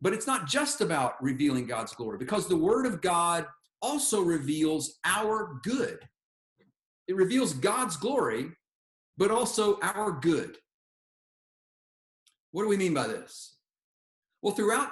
but 0.00 0.12
it's 0.12 0.26
not 0.26 0.46
just 0.46 0.80
about 0.80 1.22
revealing 1.22 1.66
God's 1.66 1.94
glory 1.94 2.18
because 2.18 2.48
the 2.48 2.56
Word 2.56 2.86
of 2.86 3.00
God 3.00 3.46
also 3.82 4.22
reveals 4.22 4.98
our 5.04 5.60
good. 5.62 5.98
It 7.08 7.16
reveals 7.16 7.52
God's 7.52 7.96
glory, 7.96 8.50
but 9.16 9.30
also 9.30 9.78
our 9.82 10.12
good. 10.12 10.56
What 12.52 12.62
do 12.62 12.68
we 12.68 12.76
mean 12.76 12.94
by 12.94 13.06
this? 13.06 13.56
Well, 14.42 14.54
throughout 14.54 14.90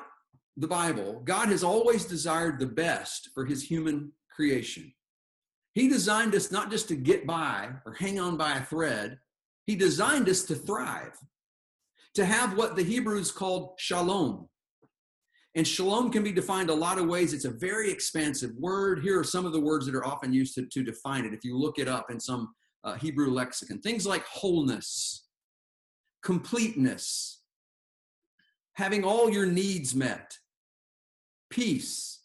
the 0.57 0.69
Bible, 0.69 1.23
God 1.25 1.49
has 1.49 1.63
always 1.63 2.05
desired 2.05 2.59
the 2.59 2.67
best 2.67 3.31
for 3.35 3.45
his 3.45 3.63
human 3.63 4.13
creation. 4.35 4.93
He 5.75 5.89
designed 5.89 6.35
us 6.35 6.51
not 6.51 6.71
just 6.71 6.89
to 6.89 6.97
get 6.97 7.27
by 7.27 7.71
or 7.87 7.95
hang 7.95 8.19
on 8.19 8.37
by 8.37 8.57
a 8.57 8.65
thread, 8.65 9.19
he 9.67 9.77
designed 9.77 10.29
us 10.29 10.43
to 10.45 10.55
thrive, 10.55 11.17
to 12.15 12.25
have 12.25 12.57
what 12.57 12.75
the 12.75 12.83
Hebrews 12.83 13.31
called 13.31 13.75
shalom. 13.79 14.49
And 15.59 15.67
shalom 15.67 16.13
can 16.13 16.23
be 16.23 16.31
defined 16.31 16.71
a 16.71 16.75
lot 16.75 16.99
of 16.99 17.09
ways. 17.09 17.33
It's 17.33 17.45
a 17.45 17.51
very 17.51 17.91
expansive 17.91 18.53
word. 18.57 19.01
Here 19.01 19.19
are 19.19 19.25
some 19.25 19.45
of 19.45 19.53
the 19.53 19.59
words 19.59 19.87
that 19.87 19.95
are 19.97 20.07
often 20.07 20.33
used 20.33 20.55
to, 20.55 20.67
to 20.67 20.85
define 20.85 21.25
it 21.25 21.35
if 21.35 21.45
you 21.45 21.59
look 21.59 21.81
it 21.81 21.89
up 21.89 22.13
in 22.13 22.21
some 22.21 22.55
uh, 22.85 22.95
Hebrew 22.95 23.33
lexicon. 23.33 23.81
Things 23.81 24.07
like 24.07 24.25
wholeness, 24.25 25.27
completeness, 26.23 27.41
having 28.75 29.03
all 29.03 29.29
your 29.29 29.47
needs 29.47 29.97
met, 29.97 30.39
peace, 31.51 32.21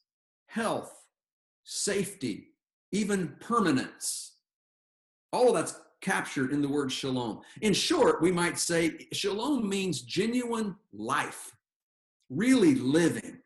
health, 0.45 0.93
safety, 1.63 2.49
even 2.91 3.35
permanence. 3.39 4.33
All 5.31 5.47
of 5.47 5.55
that's 5.55 5.81
captured 6.01 6.51
in 6.51 6.61
the 6.61 6.69
word 6.69 6.91
shalom. 6.91 7.41
In 7.61 7.73
short, 7.73 8.21
we 8.21 8.31
might 8.31 8.59
say 8.59 9.07
shalom 9.11 9.67
means 9.67 10.01
genuine 10.01 10.75
life, 10.93 11.55
really 12.29 12.75
living, 12.75 13.39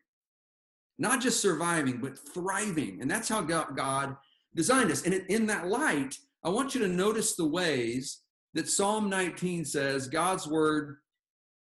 not 0.98 1.20
just 1.20 1.40
surviving, 1.40 1.98
but 1.98 2.18
thriving. 2.18 3.00
And 3.00 3.10
that's 3.10 3.28
how 3.28 3.42
God 3.42 4.16
designed 4.54 4.90
us. 4.90 5.04
And 5.04 5.14
in 5.28 5.46
that 5.46 5.68
light, 5.68 6.16
I 6.44 6.48
want 6.48 6.74
you 6.74 6.80
to 6.80 6.88
notice 6.88 7.34
the 7.34 7.46
ways 7.46 8.22
that 8.54 8.68
Psalm 8.68 9.08
19 9.08 9.64
says 9.64 10.08
God's 10.08 10.46
word 10.46 10.96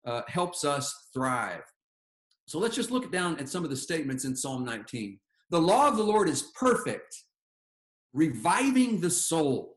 uh, 0.06 0.23
helps 0.28 0.64
us 0.64 1.08
thrive. 1.12 1.62
So 2.46 2.58
let's 2.58 2.76
just 2.76 2.92
look 2.92 3.11
down 3.11 3.38
at 3.38 3.49
some 3.49 3.64
of 3.64 3.70
the 3.70 3.76
statements 3.76 4.25
in 4.25 4.37
Psalm 4.37 4.64
19. 4.64 5.18
The 5.50 5.61
law 5.61 5.88
of 5.88 5.96
the 5.96 6.02
Lord 6.02 6.28
is 6.28 6.50
perfect, 6.54 7.25
reviving 8.12 9.00
the 9.00 9.11
soul. 9.11 9.76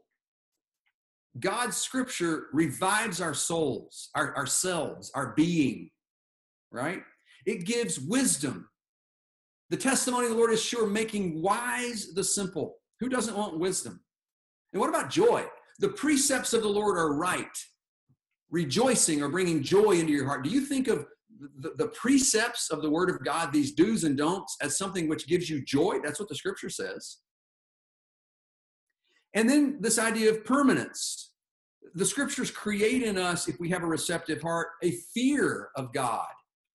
God's 1.39 1.77
scripture 1.77 2.48
revives 2.53 3.22
our 3.22 3.34
souls, 3.34 4.10
our, 4.15 4.36
ourselves, 4.36 5.12
our 5.15 5.34
being, 5.36 5.89
right? 6.72 7.01
It 7.50 7.65
gives 7.65 8.00
wisdom. 8.00 8.70
The 9.72 9.77
testimony 9.77 10.25
of 10.25 10.34
the 10.34 10.38
Lord 10.38 10.51
is 10.51 10.62
sure, 10.62 10.86
making 10.86 11.41
wise 11.41 12.13
the 12.13 12.24
simple. 12.24 12.75
Who 13.00 13.10
doesn't 13.10 13.36
want 13.36 13.58
wisdom? 13.58 14.00
And 14.72 14.79
what 14.79 14.89
about 14.89 15.10
joy? 15.10 15.46
The 15.79 15.89
precepts 15.89 16.53
of 16.53 16.62
the 16.62 16.70
Lord 16.70 16.96
are 16.96 17.15
right, 17.15 17.48
rejoicing 18.51 19.24
or 19.24 19.29
bringing 19.29 19.63
joy 19.63 19.94
into 19.94 20.13
your 20.13 20.27
heart? 20.27 20.44
Do 20.44 20.51
you 20.51 20.62
think 20.62 20.88
of 20.88 21.08
the, 21.58 21.72
the, 21.75 21.88
precepts 21.88 22.70
of 22.70 22.84
the 22.84 22.89
Word 22.91 23.10
of 23.10 23.24
God, 23.25 23.51
these 23.51 23.72
do's 23.72 24.03
and 24.03 24.15
don'ts, 24.15 24.56
as 24.62 24.77
something 24.77 25.10
which 25.10 25.27
gives 25.27 25.50
you 25.50 25.65
joy? 25.65 25.98
That's 26.03 26.20
what 26.20 26.29
the 26.29 26.36
Scripture 26.36 26.70
says. 26.70 27.18
And 29.34 29.50
then 29.50 29.77
this 29.79 29.98
idea 29.98 30.29
of 30.29 30.46
permanence. 30.46 31.32
the 31.96 32.06
scriptures 32.06 32.51
create 32.51 33.01
in 33.01 33.18
us, 33.18 33.48
if 33.48 33.60
we 33.60 33.70
have 33.70 33.82
a 33.82 33.88
receptive 33.88 34.44
heart, 34.44 34.68
a 34.84 34.91
fear 35.15 35.70
of 35.75 35.91
God, 35.94 36.27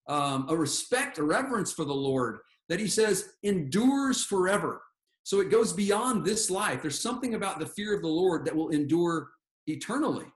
um, 0.08 0.46
a 0.48 0.56
respect, 0.56 1.18
a 1.18 1.22
reverence 1.22 1.72
for 1.72 1.84
the 1.84 1.94
Lord 1.94 2.38
that 2.68 2.80
he 2.80 2.86
says 2.86 3.30
endures 3.42 4.24
forever. 4.24 4.82
So 5.22 5.40
it 5.40 5.50
goes 5.50 5.72
beyond 5.72 6.24
this 6.24 6.50
life. 6.50 6.82
There's 6.82 7.00
something 7.00 7.34
about 7.34 7.58
the 7.58 7.66
fear 7.66 7.94
of 7.94 8.02
the 8.02 8.08
Lord 8.08 8.44
that 8.44 8.56
will 8.56 8.68
endure 8.70 9.30
eternally. 9.66 10.26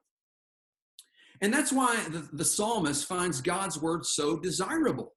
And 1.41 1.53
that's 1.53 1.73
why 1.73 1.97
the, 2.09 2.29
the 2.33 2.45
psalmist 2.45 3.07
finds 3.07 3.41
God's 3.41 3.81
word 3.81 4.05
so 4.05 4.39
desirable. 4.39 5.13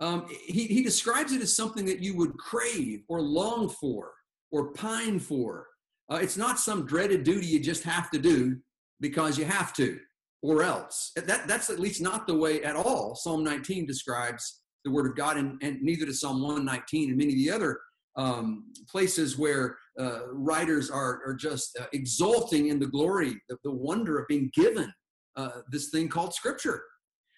Um, 0.00 0.26
he, 0.46 0.66
he 0.66 0.82
describes 0.82 1.32
it 1.32 1.42
as 1.42 1.54
something 1.54 1.84
that 1.86 2.00
you 2.00 2.16
would 2.16 2.36
crave 2.36 3.02
or 3.08 3.20
long 3.20 3.68
for 3.68 4.12
or 4.50 4.72
pine 4.72 5.18
for. 5.18 5.66
Uh, 6.10 6.18
it's 6.22 6.36
not 6.36 6.58
some 6.58 6.86
dreaded 6.86 7.24
duty 7.24 7.46
you 7.46 7.60
just 7.60 7.82
have 7.84 8.10
to 8.10 8.18
do 8.18 8.56
because 9.00 9.38
you 9.38 9.44
have 9.44 9.72
to 9.74 9.98
or 10.44 10.62
else. 10.62 11.10
That, 11.16 11.48
that's 11.48 11.70
at 11.70 11.80
least 11.80 12.02
not 12.02 12.26
the 12.26 12.36
way 12.36 12.62
at 12.62 12.76
all 12.76 13.14
Psalm 13.14 13.42
19 13.42 13.86
describes 13.86 14.60
the 14.84 14.90
Word 14.90 15.06
of 15.06 15.16
God, 15.16 15.38
and, 15.38 15.58
and 15.62 15.80
neither 15.80 16.04
does 16.04 16.20
Psalm 16.20 16.42
119 16.42 17.08
and 17.08 17.16
many 17.16 17.32
of 17.32 17.38
the 17.38 17.50
other 17.50 17.80
um, 18.16 18.66
places 18.88 19.38
where 19.38 19.78
uh, 19.98 20.28
writers 20.30 20.90
are, 20.90 21.22
are 21.26 21.34
just 21.34 21.78
uh, 21.80 21.86
exulting 21.94 22.68
in 22.68 22.78
the 22.78 22.86
glory, 22.86 23.40
the, 23.48 23.56
the 23.64 23.70
wonder 23.70 24.18
of 24.18 24.28
being 24.28 24.50
given 24.54 24.92
uh, 25.36 25.62
this 25.70 25.88
thing 25.88 26.08
called 26.08 26.34
Scripture. 26.34 26.82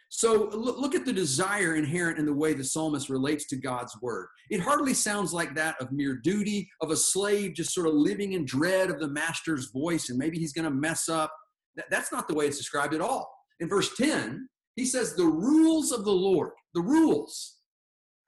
So 0.08 0.50
look, 0.52 0.78
look 0.78 0.94
at 0.96 1.04
the 1.04 1.12
desire 1.12 1.76
inherent 1.76 2.18
in 2.18 2.26
the 2.26 2.34
way 2.34 2.54
the 2.54 2.64
psalmist 2.64 3.08
relates 3.08 3.46
to 3.48 3.56
God's 3.56 3.96
word. 4.02 4.26
It 4.50 4.60
hardly 4.60 4.94
sounds 4.94 5.32
like 5.32 5.54
that 5.54 5.76
of 5.80 5.92
mere 5.92 6.16
duty, 6.16 6.68
of 6.80 6.90
a 6.90 6.96
slave 6.96 7.54
just 7.54 7.72
sort 7.72 7.86
of 7.86 7.94
living 7.94 8.32
in 8.32 8.44
dread 8.44 8.90
of 8.90 8.98
the 8.98 9.08
master's 9.08 9.70
voice 9.70 10.08
and 10.08 10.18
maybe 10.18 10.38
he's 10.38 10.52
going 10.52 10.64
to 10.64 10.70
mess 10.70 11.08
up. 11.08 11.32
That, 11.76 11.86
that's 11.90 12.12
not 12.12 12.28
the 12.28 12.34
way 12.34 12.46
it's 12.46 12.58
described 12.58 12.94
at 12.94 13.00
all. 13.00 13.30
In 13.60 13.68
verse 13.68 13.94
10, 13.96 14.48
he 14.74 14.84
says, 14.84 15.14
The 15.14 15.24
rules 15.24 15.92
of 15.92 16.04
the 16.04 16.12
Lord, 16.12 16.52
the 16.74 16.80
rules. 16.80 17.56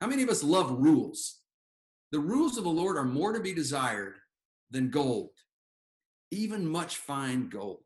How 0.01 0.07
many 0.07 0.23
of 0.23 0.29
us 0.29 0.43
love 0.43 0.71
rules? 0.71 1.41
The 2.11 2.19
rules 2.19 2.57
of 2.57 2.63
the 2.63 2.69
Lord 2.69 2.97
are 2.97 3.05
more 3.05 3.33
to 3.33 3.39
be 3.39 3.53
desired 3.53 4.15
than 4.71 4.89
gold, 4.89 5.29
even 6.31 6.67
much 6.67 6.97
fine 6.97 7.49
gold. 7.49 7.83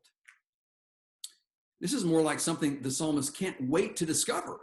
This 1.80 1.92
is 1.92 2.04
more 2.04 2.22
like 2.22 2.40
something 2.40 2.80
the 2.80 2.90
psalmist 2.90 3.36
can't 3.36 3.56
wait 3.68 3.96
to 3.96 4.06
discover. 4.06 4.60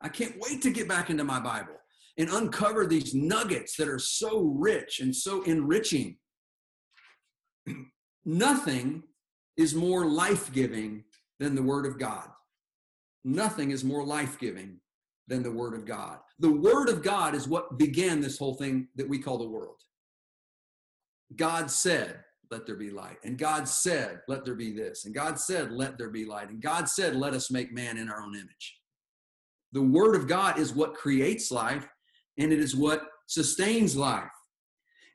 I 0.00 0.08
can't 0.08 0.36
wait 0.38 0.62
to 0.62 0.70
get 0.70 0.88
back 0.88 1.10
into 1.10 1.24
my 1.24 1.40
Bible 1.40 1.74
and 2.16 2.28
uncover 2.30 2.86
these 2.86 3.14
nuggets 3.14 3.76
that 3.76 3.88
are 3.88 3.98
so 3.98 4.40
rich 4.40 5.00
and 5.00 5.14
so 5.14 5.42
enriching. 5.42 6.16
Nothing 8.24 9.02
is 9.56 9.74
more 9.74 10.06
life 10.06 10.52
giving 10.52 11.04
than 11.38 11.54
the 11.54 11.62
Word 11.62 11.86
of 11.86 11.98
God. 11.98 12.28
Nothing 13.24 13.70
is 13.70 13.84
more 13.84 14.04
life 14.04 14.38
giving 14.38 14.80
than 15.28 15.42
the 15.42 15.50
Word 15.50 15.74
of 15.74 15.84
God. 15.84 16.18
The 16.38 16.50
Word 16.50 16.88
of 16.88 17.02
God 17.02 17.34
is 17.34 17.46
what 17.46 17.78
began 17.78 18.20
this 18.20 18.38
whole 18.38 18.54
thing 18.54 18.88
that 18.96 19.08
we 19.08 19.18
call 19.18 19.38
the 19.38 19.48
world. 19.48 19.76
God 21.36 21.70
said, 21.70 22.20
let 22.50 22.66
there 22.66 22.76
be 22.76 22.90
light. 22.90 23.18
And 23.22 23.38
God 23.38 23.68
said, 23.68 24.20
let 24.26 24.44
there 24.44 24.56
be 24.56 24.72
this. 24.72 25.04
And 25.04 25.14
God 25.14 25.38
said, 25.38 25.70
let 25.70 25.98
there 25.98 26.10
be 26.10 26.24
light. 26.24 26.48
And 26.48 26.60
God 26.60 26.88
said, 26.88 27.14
let 27.14 27.32
us 27.32 27.50
make 27.50 27.72
man 27.72 27.96
in 27.96 28.08
our 28.08 28.22
own 28.22 28.34
image. 28.34 28.78
The 29.72 29.82
Word 29.82 30.16
of 30.16 30.26
God 30.26 30.58
is 30.58 30.74
what 30.74 30.94
creates 30.94 31.52
life, 31.52 31.86
and 32.38 32.52
it 32.52 32.58
is 32.58 32.74
what 32.74 33.02
sustains 33.28 33.96
life. 33.96 34.24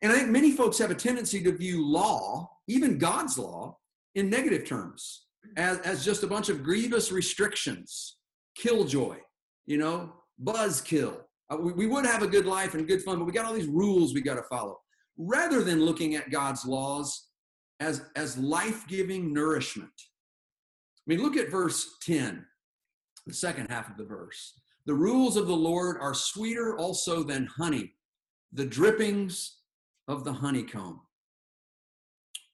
And 0.01 0.13
I 0.13 0.15
think 0.15 0.29
many 0.29 0.51
folks 0.51 0.77
have 0.77 0.91
a 0.91 0.95
tendency 0.95 1.43
to 1.43 1.51
view 1.51 1.85
law, 1.85 2.49
even 2.67 2.97
God's 2.97 3.37
law, 3.37 3.77
in 4.15 4.29
negative 4.29 4.65
terms, 4.65 5.25
as, 5.57 5.79
as 5.79 6.03
just 6.03 6.23
a 6.23 6.27
bunch 6.27 6.49
of 6.49 6.63
grievous 6.63 7.11
restrictions, 7.11 8.17
killjoy, 8.55 9.17
you 9.65 9.77
know, 9.77 10.13
buzzkill. 10.43 11.17
Uh, 11.49 11.57
we, 11.57 11.73
we 11.73 11.87
would 11.87 12.05
have 12.05 12.23
a 12.23 12.27
good 12.27 12.45
life 12.45 12.73
and 12.73 12.87
good 12.87 13.03
fun, 13.03 13.19
but 13.19 13.25
we 13.25 13.31
got 13.31 13.45
all 13.45 13.53
these 13.53 13.67
rules 13.67 14.13
we 14.13 14.21
got 14.21 14.35
to 14.35 14.43
follow 14.43 14.77
rather 15.17 15.63
than 15.63 15.85
looking 15.85 16.15
at 16.15 16.29
God's 16.29 16.65
laws 16.65 17.29
as, 17.79 18.01
as 18.15 18.37
life 18.37 18.85
giving 18.87 19.33
nourishment. 19.33 19.89
I 19.89 21.13
mean, 21.13 21.21
look 21.21 21.37
at 21.37 21.51
verse 21.51 21.97
10, 22.03 22.45
the 23.25 23.33
second 23.33 23.67
half 23.69 23.89
of 23.89 23.97
the 23.97 24.05
verse. 24.05 24.59
The 24.85 24.93
rules 24.93 25.37
of 25.37 25.47
the 25.47 25.55
Lord 25.55 25.97
are 25.99 26.13
sweeter 26.13 26.77
also 26.77 27.23
than 27.23 27.47
honey, 27.47 27.93
the 28.53 28.65
drippings 28.65 29.59
of 30.07 30.23
the 30.23 30.33
honeycomb. 30.33 31.01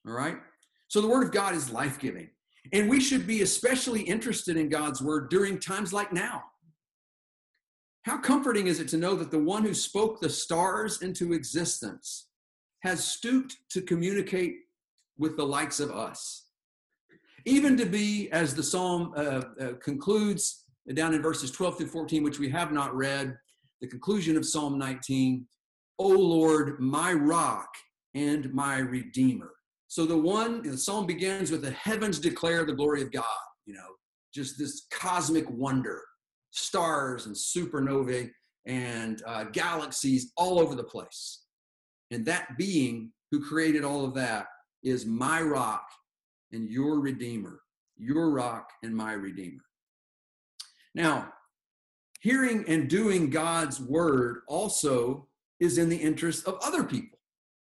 All 0.06 0.12
right? 0.12 0.36
So 0.92 1.00
the 1.00 1.08
word 1.08 1.22
of 1.22 1.32
God 1.32 1.54
is 1.54 1.72
life 1.72 1.98
giving. 1.98 2.28
And 2.74 2.90
we 2.90 3.00
should 3.00 3.26
be 3.26 3.40
especially 3.40 4.02
interested 4.02 4.58
in 4.58 4.68
God's 4.68 5.00
word 5.00 5.30
during 5.30 5.58
times 5.58 5.90
like 5.90 6.12
now. 6.12 6.42
How 8.02 8.18
comforting 8.18 8.66
is 8.66 8.78
it 8.78 8.88
to 8.88 8.98
know 8.98 9.14
that 9.14 9.30
the 9.30 9.38
one 9.38 9.62
who 9.62 9.72
spoke 9.72 10.20
the 10.20 10.28
stars 10.28 11.00
into 11.00 11.32
existence 11.32 12.28
has 12.82 13.02
stooped 13.02 13.56
to 13.70 13.80
communicate 13.80 14.56
with 15.16 15.38
the 15.38 15.46
likes 15.46 15.80
of 15.80 15.90
us. 15.90 16.48
Even 17.46 17.74
to 17.78 17.86
be, 17.86 18.30
as 18.30 18.54
the 18.54 18.62
psalm 18.62 19.14
uh, 19.16 19.20
uh, 19.58 19.72
concludes 19.82 20.66
down 20.92 21.14
in 21.14 21.22
verses 21.22 21.50
12 21.50 21.78
through 21.78 21.86
14, 21.86 22.22
which 22.22 22.38
we 22.38 22.50
have 22.50 22.70
not 22.70 22.94
read, 22.94 23.34
the 23.80 23.88
conclusion 23.88 24.36
of 24.36 24.44
Psalm 24.44 24.78
19, 24.78 25.46
O 25.98 26.08
Lord, 26.08 26.78
my 26.80 27.14
rock 27.14 27.70
and 28.14 28.52
my 28.52 28.76
redeemer. 28.76 29.52
So 29.92 30.06
the 30.06 30.16
one, 30.16 30.62
the 30.62 30.78
psalm 30.78 31.04
begins 31.04 31.50
with 31.50 31.60
the 31.60 31.72
heavens 31.72 32.18
declare 32.18 32.64
the 32.64 32.72
glory 32.72 33.02
of 33.02 33.12
God, 33.12 33.26
you 33.66 33.74
know, 33.74 33.88
just 34.34 34.58
this 34.58 34.86
cosmic 34.90 35.44
wonder, 35.50 36.00
stars 36.50 37.26
and 37.26 37.36
supernovae 37.36 38.30
and 38.64 39.22
uh, 39.26 39.44
galaxies 39.52 40.32
all 40.38 40.58
over 40.58 40.74
the 40.74 40.82
place. 40.82 41.42
And 42.10 42.24
that 42.24 42.56
being 42.56 43.12
who 43.30 43.46
created 43.46 43.84
all 43.84 44.02
of 44.02 44.14
that 44.14 44.46
is 44.82 45.04
my 45.04 45.42
rock 45.42 45.84
and 46.52 46.70
your 46.70 46.98
redeemer, 46.98 47.60
your 47.98 48.30
rock 48.30 48.70
and 48.82 48.96
my 48.96 49.12
redeemer. 49.12 49.60
Now, 50.94 51.34
hearing 52.22 52.64
and 52.66 52.88
doing 52.88 53.28
God's 53.28 53.78
word 53.78 54.38
also 54.48 55.28
is 55.60 55.76
in 55.76 55.90
the 55.90 55.98
interest 55.98 56.48
of 56.48 56.58
other 56.64 56.82
people, 56.82 57.18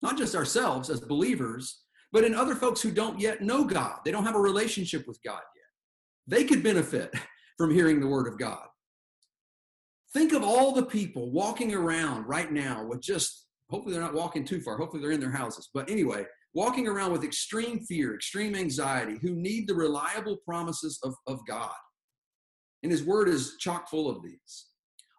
not 0.02 0.18
just 0.18 0.34
ourselves 0.34 0.90
as 0.90 1.00
believers, 1.00 1.84
but 2.16 2.24
in 2.24 2.34
other 2.34 2.56
folks 2.56 2.82
who 2.82 2.92
don't 2.92 3.20
yet 3.20 3.42
know 3.42 3.66
God. 3.66 4.00
They 4.06 4.12
don't 4.12 4.24
have 4.24 4.38
a 4.38 4.40
relationship 4.40 5.06
with 5.06 5.22
God 5.22 5.42
yet. 5.54 6.38
They 6.40 6.46
could 6.46 6.64
benefit 6.64 7.14
from 7.58 7.74
hearing 7.74 8.00
the 8.00 8.08
word 8.08 8.26
of 8.26 8.40
God. 8.40 8.66
Think 10.14 10.32
of 10.32 10.42
all 10.42 10.72
the 10.72 10.86
people 10.86 11.30
walking 11.30 11.74
around 11.74 12.24
right 12.24 12.50
now 12.50 12.86
with 12.86 13.02
just 13.02 13.48
hopefully 13.70 13.94
they're 13.94 14.02
not 14.02 14.14
walking 14.14 14.46
too 14.46 14.62
far. 14.62 14.78
Hopefully 14.78 15.02
they're 15.02 15.12
in 15.12 15.20
their 15.20 15.30
houses. 15.30 15.68
But 15.74 15.90
anyway, 15.90 16.26
walking 16.54 16.88
around 16.88 17.12
with 17.12 17.26
extreme 17.26 17.82
fear, 17.82 18.16
extreme 18.16 18.56
anxiety, 18.56 19.18
who 19.22 19.32
need 19.32 19.68
the 19.68 19.76
reliable 19.76 20.38
promises 20.46 20.98
of, 21.04 21.16
of 21.28 21.46
God. 21.46 21.76
And 22.82 22.94
his 22.94 23.04
word 23.04 23.28
is 23.28 23.58
chock 23.60 23.90
full 23.90 24.10
of 24.10 24.24
these. 24.24 24.68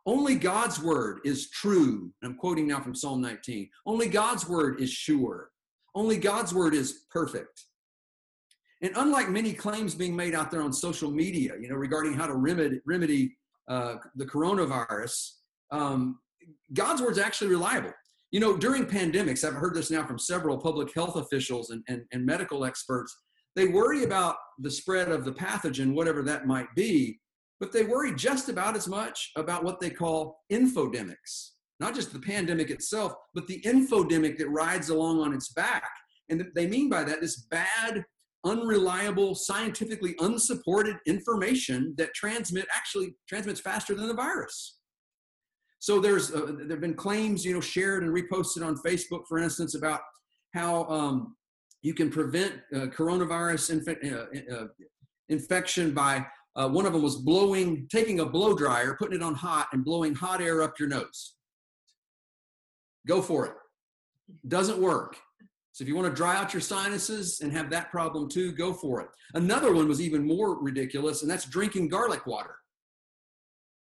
Only 0.06 0.34
God's 0.34 0.80
word 0.80 1.20
is 1.26 1.50
true. 1.50 2.10
I'm 2.24 2.38
quoting 2.38 2.66
now 2.66 2.80
from 2.80 2.94
Psalm 2.94 3.20
19. 3.20 3.68
Only 3.84 4.08
God's 4.08 4.48
word 4.48 4.80
is 4.80 4.90
sure. 4.90 5.50
Only 5.96 6.18
God's 6.18 6.52
word 6.54 6.74
is 6.74 7.04
perfect. 7.10 7.64
And 8.82 8.92
unlike 8.96 9.30
many 9.30 9.54
claims 9.54 9.94
being 9.94 10.14
made 10.14 10.34
out 10.34 10.50
there 10.50 10.60
on 10.60 10.72
social 10.72 11.10
media, 11.10 11.54
you 11.58 11.70
know, 11.70 11.74
regarding 11.74 12.12
how 12.12 12.26
to 12.26 12.34
remedy, 12.34 13.36
uh, 13.66 13.94
the 14.14 14.26
coronavirus, 14.26 15.30
um, 15.72 16.18
God's 16.74 17.00
word 17.00 17.12
is 17.12 17.18
actually 17.18 17.48
reliable. 17.48 17.94
You 18.30 18.40
know, 18.40 18.58
during 18.58 18.84
pandemics, 18.84 19.42
I've 19.42 19.54
heard 19.54 19.74
this 19.74 19.90
now 19.90 20.06
from 20.06 20.18
several 20.18 20.58
public 20.58 20.94
health 20.94 21.16
officials 21.16 21.70
and, 21.70 21.82
and, 21.88 22.02
and 22.12 22.26
medical 22.26 22.66
experts. 22.66 23.16
They 23.54 23.68
worry 23.68 24.04
about 24.04 24.36
the 24.58 24.70
spread 24.70 25.10
of 25.10 25.24
the 25.24 25.32
pathogen, 25.32 25.94
whatever 25.94 26.22
that 26.24 26.46
might 26.46 26.72
be, 26.76 27.18
but 27.58 27.72
they 27.72 27.84
worry 27.84 28.14
just 28.14 28.50
about 28.50 28.76
as 28.76 28.86
much 28.86 29.30
about 29.36 29.64
what 29.64 29.80
they 29.80 29.88
call 29.88 30.40
infodemics. 30.52 31.52
Not 31.78 31.94
just 31.94 32.12
the 32.12 32.18
pandemic 32.18 32.70
itself, 32.70 33.12
but 33.34 33.46
the 33.46 33.60
infodemic 33.62 34.38
that 34.38 34.48
rides 34.48 34.88
along 34.88 35.20
on 35.20 35.34
its 35.34 35.52
back. 35.52 35.88
And 36.28 36.44
they 36.54 36.66
mean 36.66 36.88
by 36.88 37.04
that 37.04 37.20
this 37.20 37.42
bad, 37.42 38.04
unreliable, 38.44 39.34
scientifically 39.34 40.14
unsupported 40.20 40.96
information 41.06 41.94
that 41.98 42.14
transmit 42.14 42.66
actually 42.74 43.14
transmits 43.28 43.60
faster 43.60 43.94
than 43.94 44.08
the 44.08 44.14
virus. 44.14 44.78
So 45.78 46.00
there's 46.00 46.34
uh, 46.34 46.52
there 46.58 46.70
have 46.70 46.80
been 46.80 46.94
claims, 46.94 47.44
you 47.44 47.54
know, 47.54 47.60
shared 47.60 48.02
and 48.02 48.12
reposted 48.12 48.66
on 48.66 48.76
Facebook, 48.78 49.22
for 49.28 49.38
instance, 49.38 49.74
about 49.74 50.00
how 50.54 50.84
um, 50.86 51.36
you 51.82 51.94
can 51.94 52.10
prevent 52.10 52.54
uh, 52.74 52.86
coronavirus 52.86 53.70
inf- 53.70 54.12
uh, 54.12 54.54
uh, 54.54 54.66
infection 55.28 55.92
by 55.92 56.26
uh, 56.56 56.68
one 56.68 56.86
of 56.86 56.92
them 56.92 57.02
was 57.02 57.16
blowing, 57.16 57.86
taking 57.92 58.20
a 58.20 58.26
blow 58.26 58.54
dryer, 58.54 58.96
putting 58.98 59.16
it 59.16 59.22
on 59.22 59.34
hot, 59.34 59.68
and 59.72 59.84
blowing 59.84 60.14
hot 60.14 60.40
air 60.40 60.62
up 60.62 60.80
your 60.80 60.88
nose. 60.88 61.35
Go 63.06 63.22
for 63.22 63.46
it. 63.46 63.52
Doesn't 64.48 64.78
work. 64.78 65.16
So 65.72 65.82
if 65.82 65.88
you 65.88 65.94
want 65.94 66.08
to 66.08 66.14
dry 66.14 66.36
out 66.36 66.54
your 66.54 66.62
sinuses 66.62 67.40
and 67.42 67.52
have 67.52 67.68
that 67.70 67.90
problem 67.90 68.28
too, 68.30 68.52
go 68.52 68.72
for 68.72 69.02
it. 69.02 69.08
Another 69.34 69.74
one 69.74 69.86
was 69.86 70.00
even 70.00 70.26
more 70.26 70.58
ridiculous, 70.58 71.22
and 71.22 71.30
that's 71.30 71.44
drinking 71.44 71.88
garlic 71.88 72.26
water. 72.26 72.56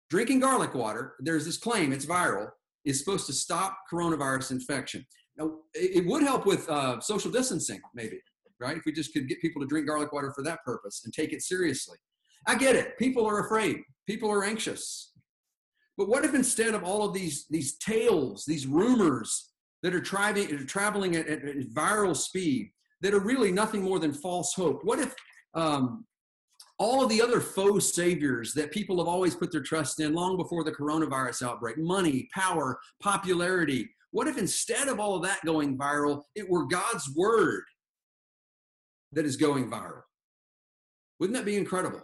Drinking 0.08 0.40
garlic 0.40 0.74
water, 0.74 1.14
there's 1.20 1.44
this 1.44 1.58
claim, 1.58 1.92
it's 1.92 2.06
viral, 2.06 2.48
is 2.84 2.98
supposed 2.98 3.26
to 3.26 3.32
stop 3.32 3.78
coronavirus 3.92 4.52
infection. 4.52 5.04
Now, 5.36 5.56
it 5.74 6.06
would 6.06 6.22
help 6.22 6.46
with 6.46 6.68
uh, 6.68 7.00
social 7.00 7.30
distancing, 7.30 7.80
maybe, 7.94 8.20
right? 8.60 8.76
If 8.76 8.84
we 8.86 8.92
just 8.92 9.12
could 9.12 9.28
get 9.28 9.40
people 9.40 9.60
to 9.60 9.68
drink 9.68 9.86
garlic 9.86 10.12
water 10.12 10.32
for 10.34 10.44
that 10.44 10.64
purpose 10.64 11.02
and 11.04 11.12
take 11.12 11.32
it 11.32 11.42
seriously. 11.42 11.98
I 12.46 12.54
get 12.56 12.76
it. 12.76 12.98
People 12.98 13.26
are 13.26 13.44
afraid. 13.44 13.78
People 14.06 14.30
are 14.30 14.44
anxious. 14.44 15.12
But 15.96 16.08
what 16.08 16.24
if 16.24 16.34
instead 16.34 16.74
of 16.74 16.82
all 16.82 17.04
of 17.04 17.14
these, 17.14 17.46
these 17.48 17.76
tales, 17.78 18.44
these 18.46 18.66
rumors, 18.66 19.50
that 19.82 19.94
are, 19.94 20.00
traveling, 20.00 21.16
at, 21.16 21.28
at, 21.28 21.44
viral 21.74 22.16
speed 22.16 22.70
that 23.02 23.12
are 23.12 23.20
really 23.20 23.52
nothing 23.52 23.82
more 23.82 23.98
than 23.98 24.14
false 24.14 24.54
hope? 24.54 24.80
What 24.82 24.98
if 24.98 25.14
um, 25.52 26.06
all 26.78 27.02
of 27.02 27.10
the 27.10 27.20
other 27.20 27.38
faux 27.38 27.94
saviors 27.94 28.54
that 28.54 28.72
people 28.72 28.96
have 28.98 29.08
always 29.08 29.36
put 29.36 29.52
their 29.52 29.60
trust 29.60 30.00
in 30.00 30.14
long 30.14 30.38
before 30.38 30.64
the 30.64 30.72
coronavirus 30.72 31.46
outbreak 31.46 31.76
money, 31.76 32.28
power, 32.34 32.78
popularity 33.02 33.90
what 34.14 34.28
if 34.28 34.38
instead 34.38 34.86
of 34.86 35.00
all 35.00 35.16
of 35.16 35.24
that 35.24 35.40
going 35.44 35.76
viral, 35.76 36.22
it 36.36 36.48
were 36.48 36.66
God's 36.66 37.12
word 37.16 37.64
that 39.10 39.26
is 39.26 39.34
going 39.34 39.68
viral? 39.68 40.02
Wouldn't 41.18 41.36
that 41.36 41.44
be 41.44 41.56
incredible? 41.56 42.00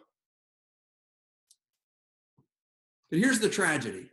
But 3.10 3.18
here's 3.18 3.40
the 3.40 3.48
tragedy 3.48 4.10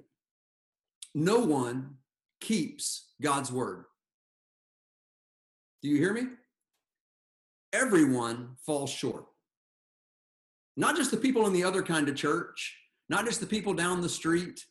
no 1.13 1.39
one 1.39 1.95
keeps 2.41 3.13
God's 3.21 3.51
word. 3.51 3.85
Do 5.81 5.89
you 5.89 5.97
hear 5.97 6.13
me? 6.13 6.23
Everyone 7.73 8.55
falls 8.65 8.89
short. 8.89 9.25
Not 10.75 10.95
just 10.95 11.11
the 11.11 11.17
people 11.17 11.47
in 11.47 11.53
the 11.53 11.63
other 11.63 11.81
kind 11.81 12.07
of 12.07 12.15
church, 12.15 12.77
not 13.09 13.25
just 13.25 13.39
the 13.39 13.45
people 13.45 13.73
down 13.73 14.01
the 14.01 14.09
street. 14.09 14.63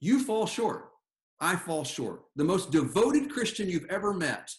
You 0.00 0.22
fall 0.22 0.46
short. 0.46 0.90
I 1.40 1.56
fall 1.56 1.84
short. 1.84 2.22
The 2.36 2.44
most 2.44 2.70
devoted 2.70 3.30
Christian 3.30 3.68
you've 3.68 3.88
ever 3.90 4.12
met 4.12 4.52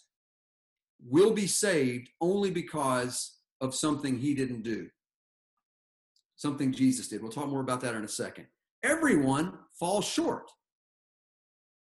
will 1.05 1.31
be 1.31 1.47
saved 1.47 2.09
only 2.19 2.51
because 2.51 3.37
of 3.61 3.75
something 3.75 4.17
he 4.17 4.33
didn't 4.33 4.63
do, 4.63 4.89
something 6.35 6.71
Jesus 6.71 7.07
did. 7.07 7.21
We'll 7.21 7.31
talk 7.31 7.47
more 7.47 7.61
about 7.61 7.81
that 7.81 7.95
in 7.95 8.03
a 8.03 8.07
second. 8.07 8.47
Everyone 8.83 9.53
falls 9.79 10.05
short 10.05 10.49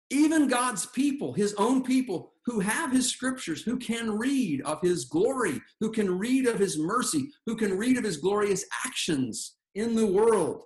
even 0.10 0.48
God's 0.48 0.86
people, 0.86 1.34
his 1.34 1.54
own 1.56 1.84
people 1.84 2.34
who 2.46 2.60
have 2.60 2.92
his 2.92 3.10
scriptures, 3.10 3.62
who 3.62 3.78
can 3.78 4.18
read 4.18 4.62
of 4.62 4.80
his 4.82 5.06
glory, 5.06 5.62
who 5.82 5.92
can 5.92 6.18
read 6.18 6.48
of 6.48 6.58
his 6.58 6.78
mercy, 6.78 7.30
who 7.46 7.56
can 7.56 7.78
read 7.78 7.98
of 7.98 8.04
his 8.04 8.18
glorious 8.18 8.66
actions 8.86 9.58
in 9.76 9.96
the 9.96 10.08
world, 10.08 10.64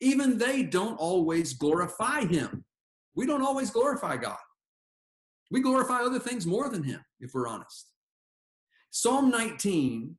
even 0.00 0.36
they 0.36 0.62
don't 0.62 0.96
always 0.96 1.54
glorify 1.54 2.26
him. 2.26 2.64
We 3.14 3.26
don't 3.26 3.42
always 3.42 3.70
glorify 3.70 4.16
God. 4.16 4.36
We 5.50 5.60
glorify 5.62 6.00
other 6.00 6.18
things 6.18 6.46
more 6.46 6.68
than 6.68 6.82
him, 6.82 7.00
if 7.20 7.30
we're 7.32 7.48
honest. 7.48 7.90
Psalm 8.90 9.30
19, 9.30 10.14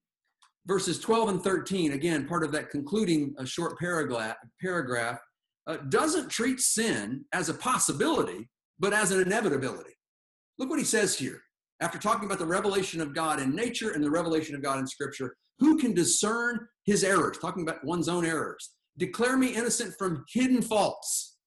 verses 0.66 1.00
12 1.00 1.30
and 1.30 1.44
13, 1.44 1.92
again, 1.92 2.28
part 2.28 2.44
of 2.44 2.52
that 2.54 2.72
concluding 2.72 3.36
a 3.38 3.46
short 3.46 3.78
paragraph, 3.78 4.38
paragraph 4.60 5.20
uh, 5.68 5.78
doesn't 5.90 6.30
treat 6.30 6.60
sin 6.60 7.26
as 7.34 7.50
a 7.50 7.54
possibility, 7.54 8.50
but 8.80 8.94
as 8.94 9.12
an 9.12 9.22
inevitability. 9.22 9.94
Look 10.58 10.70
what 10.70 10.80
he 10.80 10.86
says 10.86 11.18
here. 11.18 11.42
After 11.82 11.98
talking 11.98 12.26
about 12.26 12.40
the 12.40 12.46
revelation 12.46 13.02
of 13.02 13.14
God 13.14 13.42
in 13.42 13.54
nature 13.54 13.92
and 13.92 14.04
the 14.04 14.12
revelation 14.12 14.56
of 14.56 14.62
God 14.62 14.80
in 14.80 14.88
Scripture, 14.88 15.36
who 15.60 15.78
can 15.78 15.94
discern 15.94 16.68
his 16.86 17.04
errors? 17.04 17.38
Talking 17.38 17.64
about 17.64 17.84
one's 17.84 18.08
own 18.08 18.26
errors. 18.26 18.72
Declare 18.98 19.38
me 19.38 19.48
innocent 19.48 19.94
from 19.98 20.24
hidden 20.32 20.62
faults. 20.62 21.38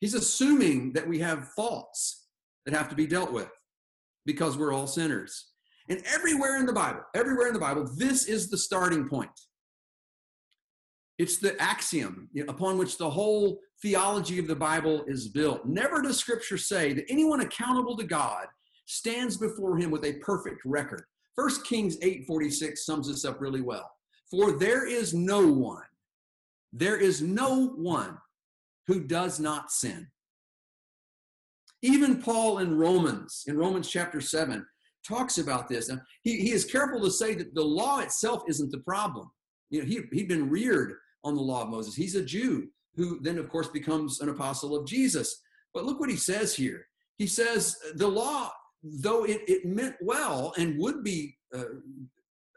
He's 0.00 0.14
assuming 0.14 0.92
that 0.92 1.08
we 1.08 1.18
have 1.20 1.48
faults 1.56 2.26
that 2.66 2.74
have 2.74 2.90
to 2.90 2.94
be 2.94 3.06
dealt 3.06 3.32
with 3.32 3.50
because 4.26 4.58
we're 4.58 4.74
all 4.74 4.86
sinners. 4.86 5.52
And 5.88 6.02
everywhere 6.12 6.58
in 6.58 6.66
the 6.66 6.72
Bible, 6.72 7.00
everywhere 7.14 7.46
in 7.46 7.54
the 7.54 7.60
Bible, 7.60 7.88
this 7.96 8.26
is 8.26 8.50
the 8.50 8.58
starting 8.58 9.08
point. 9.08 9.30
It's 11.18 11.38
the 11.38 11.60
axiom 11.60 12.28
upon 12.48 12.76
which 12.76 12.98
the 12.98 13.08
whole 13.08 13.58
theology 13.80 14.38
of 14.38 14.46
the 14.46 14.56
Bible 14.56 15.04
is 15.06 15.28
built. 15.28 15.64
Never 15.64 16.02
does 16.02 16.18
Scripture 16.18 16.58
say 16.58 16.92
that 16.92 17.06
anyone 17.08 17.40
accountable 17.40 17.96
to 17.96 18.04
God 18.04 18.46
stands 18.84 19.36
before 19.36 19.78
him 19.78 19.90
with 19.90 20.04
a 20.04 20.14
perfect 20.14 20.60
record. 20.64 21.04
1 21.36 21.64
Kings 21.64 21.96
8:46 21.98 22.84
sums 22.84 23.08
this 23.08 23.24
up 23.24 23.40
really 23.40 23.60
well. 23.60 23.90
For 24.30 24.52
there 24.52 24.86
is 24.86 25.14
no 25.14 25.46
one, 25.46 25.84
there 26.72 26.96
is 26.98 27.22
no 27.22 27.68
one 27.68 28.18
who 28.86 29.00
does 29.00 29.40
not 29.40 29.70
sin. 29.70 30.08
Even 31.82 32.22
Paul 32.22 32.58
in 32.58 32.76
Romans, 32.76 33.44
in 33.46 33.56
Romans 33.56 33.88
chapter 33.88 34.20
7, 34.20 34.66
talks 35.06 35.38
about 35.38 35.68
this. 35.68 35.88
Now, 35.88 36.00
he, 36.22 36.38
he 36.38 36.52
is 36.52 36.64
careful 36.64 37.00
to 37.02 37.10
say 37.10 37.34
that 37.34 37.54
the 37.54 37.64
law 37.64 38.00
itself 38.00 38.42
isn't 38.48 38.72
the 38.72 38.78
problem. 38.78 39.30
You 39.70 39.80
know, 39.80 39.86
he, 39.86 40.00
he'd 40.12 40.28
been 40.28 40.48
reared 40.48 40.94
on 41.26 41.34
the 41.34 41.42
law 41.42 41.62
of 41.62 41.68
Moses. 41.68 41.94
He's 41.94 42.14
a 42.14 42.24
Jew 42.24 42.68
who 42.94 43.20
then, 43.20 43.38
of 43.38 43.48
course, 43.48 43.68
becomes 43.68 44.20
an 44.20 44.28
apostle 44.28 44.74
of 44.76 44.86
Jesus. 44.86 45.42
But 45.74 45.84
look 45.84 46.00
what 46.00 46.08
he 46.08 46.16
says 46.16 46.54
here. 46.54 46.86
He 47.18 47.26
says 47.26 47.76
the 47.94 48.08
law, 48.08 48.50
though 48.82 49.24
it, 49.24 49.42
it 49.48 49.66
meant 49.66 49.96
well 50.00 50.54
and 50.56 50.78
would 50.78 51.02
be 51.02 51.36
uh, 51.54 51.64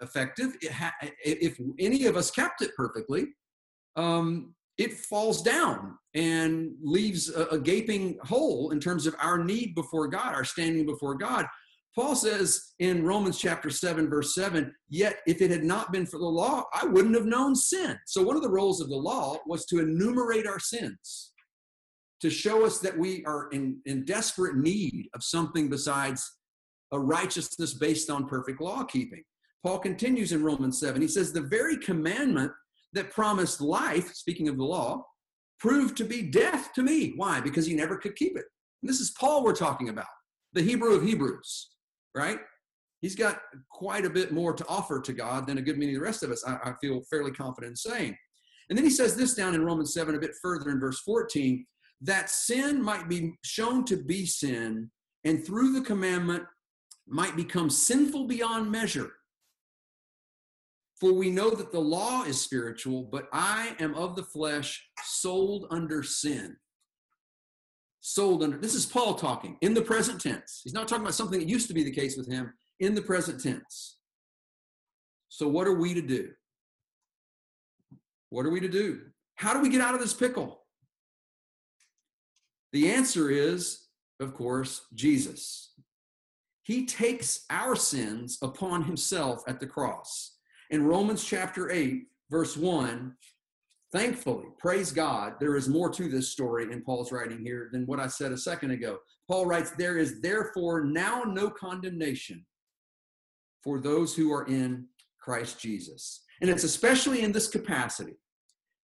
effective 0.01 0.55
ha- 0.71 0.93
if 1.23 1.59
any 1.79 2.05
of 2.05 2.15
us 2.15 2.31
kept 2.31 2.61
it 2.61 2.71
perfectly, 2.77 3.27
um, 3.95 4.53
it 4.77 4.93
falls 4.93 5.41
down 5.41 5.97
and 6.13 6.71
leaves 6.81 7.29
a, 7.29 7.45
a 7.47 7.59
gaping 7.59 8.17
hole 8.23 8.71
in 8.71 8.79
terms 8.79 9.05
of 9.05 9.15
our 9.21 9.43
need 9.43 9.75
before 9.75 10.07
God, 10.07 10.33
our 10.33 10.45
standing 10.45 10.85
before 10.85 11.15
God. 11.15 11.45
Paul 11.99 12.15
says 12.15 12.75
in 12.79 13.03
Romans 13.03 13.37
chapter 13.37 13.69
7, 13.69 14.09
verse 14.09 14.33
7, 14.33 14.73
yet 14.87 15.17
if 15.27 15.41
it 15.41 15.51
had 15.51 15.65
not 15.65 15.91
been 15.91 16.05
for 16.05 16.17
the 16.17 16.25
law, 16.25 16.63
I 16.73 16.85
wouldn't 16.85 17.15
have 17.15 17.25
known 17.25 17.55
sin. 17.55 17.99
So, 18.05 18.23
one 18.23 18.37
of 18.37 18.41
the 18.41 18.49
roles 18.49 18.79
of 18.79 18.87
the 18.87 18.95
law 18.95 19.35
was 19.45 19.65
to 19.65 19.79
enumerate 19.79 20.47
our 20.47 20.59
sins, 20.59 21.33
to 22.21 22.29
show 22.29 22.65
us 22.65 22.79
that 22.79 22.97
we 22.97 23.25
are 23.25 23.49
in, 23.49 23.81
in 23.85 24.05
desperate 24.05 24.55
need 24.55 25.09
of 25.13 25.25
something 25.25 25.69
besides 25.69 26.37
a 26.93 26.99
righteousness 26.99 27.73
based 27.73 28.09
on 28.09 28.29
perfect 28.29 28.61
law 28.61 28.85
keeping. 28.85 29.23
Paul 29.65 29.79
continues 29.79 30.31
in 30.31 30.41
Romans 30.41 30.79
7. 30.79 31.01
He 31.01 31.07
says, 31.09 31.33
The 31.33 31.41
very 31.41 31.75
commandment 31.75 32.53
that 32.93 33.11
promised 33.11 33.59
life, 33.59 34.13
speaking 34.13 34.47
of 34.47 34.55
the 34.55 34.63
law, 34.63 35.05
proved 35.59 35.97
to 35.97 36.05
be 36.05 36.21
death 36.21 36.71
to 36.75 36.81
me. 36.81 37.11
Why? 37.17 37.41
Because 37.41 37.65
he 37.65 37.73
never 37.73 37.97
could 37.97 38.15
keep 38.15 38.37
it. 38.37 38.45
And 38.81 38.89
this 38.89 39.01
is 39.01 39.11
Paul 39.19 39.43
we're 39.43 39.53
talking 39.53 39.89
about, 39.89 40.07
the 40.53 40.61
Hebrew 40.61 40.93
of 40.93 41.03
Hebrews 41.03 41.71
right? 42.15 42.39
He's 43.01 43.15
got 43.15 43.39
quite 43.69 44.05
a 44.05 44.09
bit 44.09 44.31
more 44.31 44.53
to 44.53 44.67
offer 44.67 45.01
to 45.01 45.13
God 45.13 45.47
than 45.47 45.57
a 45.57 45.61
good 45.61 45.77
many 45.77 45.93
of 45.93 45.99
the 45.99 46.05
rest 46.05 46.23
of 46.23 46.31
us, 46.31 46.43
I, 46.45 46.55
I 46.63 46.73
feel 46.81 47.01
fairly 47.09 47.31
confident 47.31 47.71
in 47.71 47.75
saying. 47.75 48.17
And 48.69 48.77
then 48.77 48.85
he 48.85 48.91
says 48.91 49.15
this 49.15 49.33
down 49.33 49.55
in 49.55 49.63
Romans 49.63 49.93
7 49.93 50.13
a 50.15 50.19
bit 50.19 50.35
further 50.41 50.69
in 50.69 50.79
verse 50.79 50.99
14 51.01 51.65
that 52.01 52.29
sin 52.29 52.81
might 52.81 53.09
be 53.09 53.33
shown 53.43 53.83
to 53.85 53.97
be 53.97 54.25
sin, 54.25 54.89
and 55.25 55.45
through 55.45 55.73
the 55.73 55.81
commandment 55.81 56.43
might 57.07 57.35
become 57.35 57.69
sinful 57.69 58.25
beyond 58.25 58.71
measure. 58.71 59.11
For 60.97 61.11
we 61.11 61.29
know 61.29 61.49
that 61.49 61.73
the 61.73 61.79
law 61.79 62.23
is 62.23 62.39
spiritual, 62.39 63.03
but 63.03 63.27
I 63.33 63.75
am 63.79 63.95
of 63.95 64.15
the 64.15 64.23
flesh, 64.23 64.81
sold 65.03 65.67
under 65.71 66.03
sin 66.03 66.55
sold 68.13 68.43
under. 68.43 68.57
This 68.57 68.75
is 68.75 68.85
Paul 68.85 69.15
talking 69.15 69.57
in 69.61 69.73
the 69.73 69.81
present 69.81 70.19
tense. 70.21 70.61
He's 70.63 70.73
not 70.73 70.87
talking 70.87 71.03
about 71.03 71.15
something 71.15 71.39
that 71.39 71.47
used 71.47 71.67
to 71.67 71.73
be 71.73 71.83
the 71.83 71.91
case 71.91 72.17
with 72.17 72.27
him 72.27 72.53
in 72.79 72.95
the 72.95 73.01
present 73.01 73.41
tense. 73.41 73.97
So, 75.29 75.47
what 75.47 75.67
are 75.67 75.73
we 75.73 75.93
to 75.93 76.01
do? 76.01 76.29
What 78.29 78.45
are 78.45 78.49
we 78.49 78.59
to 78.61 78.67
do? 78.67 79.01
How 79.35 79.53
do 79.53 79.61
we 79.61 79.69
get 79.69 79.81
out 79.81 79.93
of 79.93 80.01
this 80.01 80.13
pickle? 80.13 80.63
The 82.73 82.91
answer 82.91 83.29
is, 83.29 83.87
of 84.19 84.33
course, 84.33 84.81
Jesus. 84.93 85.73
He 86.63 86.85
takes 86.85 87.45
our 87.49 87.75
sins 87.75 88.37
upon 88.41 88.83
himself 88.83 89.43
at 89.47 89.59
the 89.59 89.65
cross. 89.65 90.37
In 90.69 90.83
Romans 90.83 91.23
chapter 91.23 91.71
8, 91.71 92.03
verse 92.29 92.55
1, 92.55 93.15
Thankfully, 93.91 94.45
praise 94.59 94.91
God, 94.91 95.33
there 95.39 95.55
is 95.55 95.67
more 95.67 95.89
to 95.89 96.09
this 96.09 96.29
story 96.29 96.71
in 96.71 96.83
Paul's 96.83 97.11
writing 97.11 97.43
here 97.43 97.69
than 97.71 97.87
what 97.87 97.99
I 97.99 98.07
said 98.07 98.31
a 98.31 98.37
second 98.37 98.71
ago. 98.71 98.99
Paul 99.27 99.47
writes, 99.47 99.71
There 99.71 99.97
is 99.97 100.21
therefore 100.21 100.83
now 100.83 101.23
no 101.23 101.49
condemnation 101.49 102.45
for 103.63 103.79
those 103.79 104.15
who 104.15 104.31
are 104.31 104.45
in 104.45 104.85
Christ 105.19 105.59
Jesus. 105.59 106.21
And 106.41 106.49
it's 106.49 106.63
especially 106.63 107.23
in 107.23 107.31
this 107.31 107.47
capacity 107.47 108.17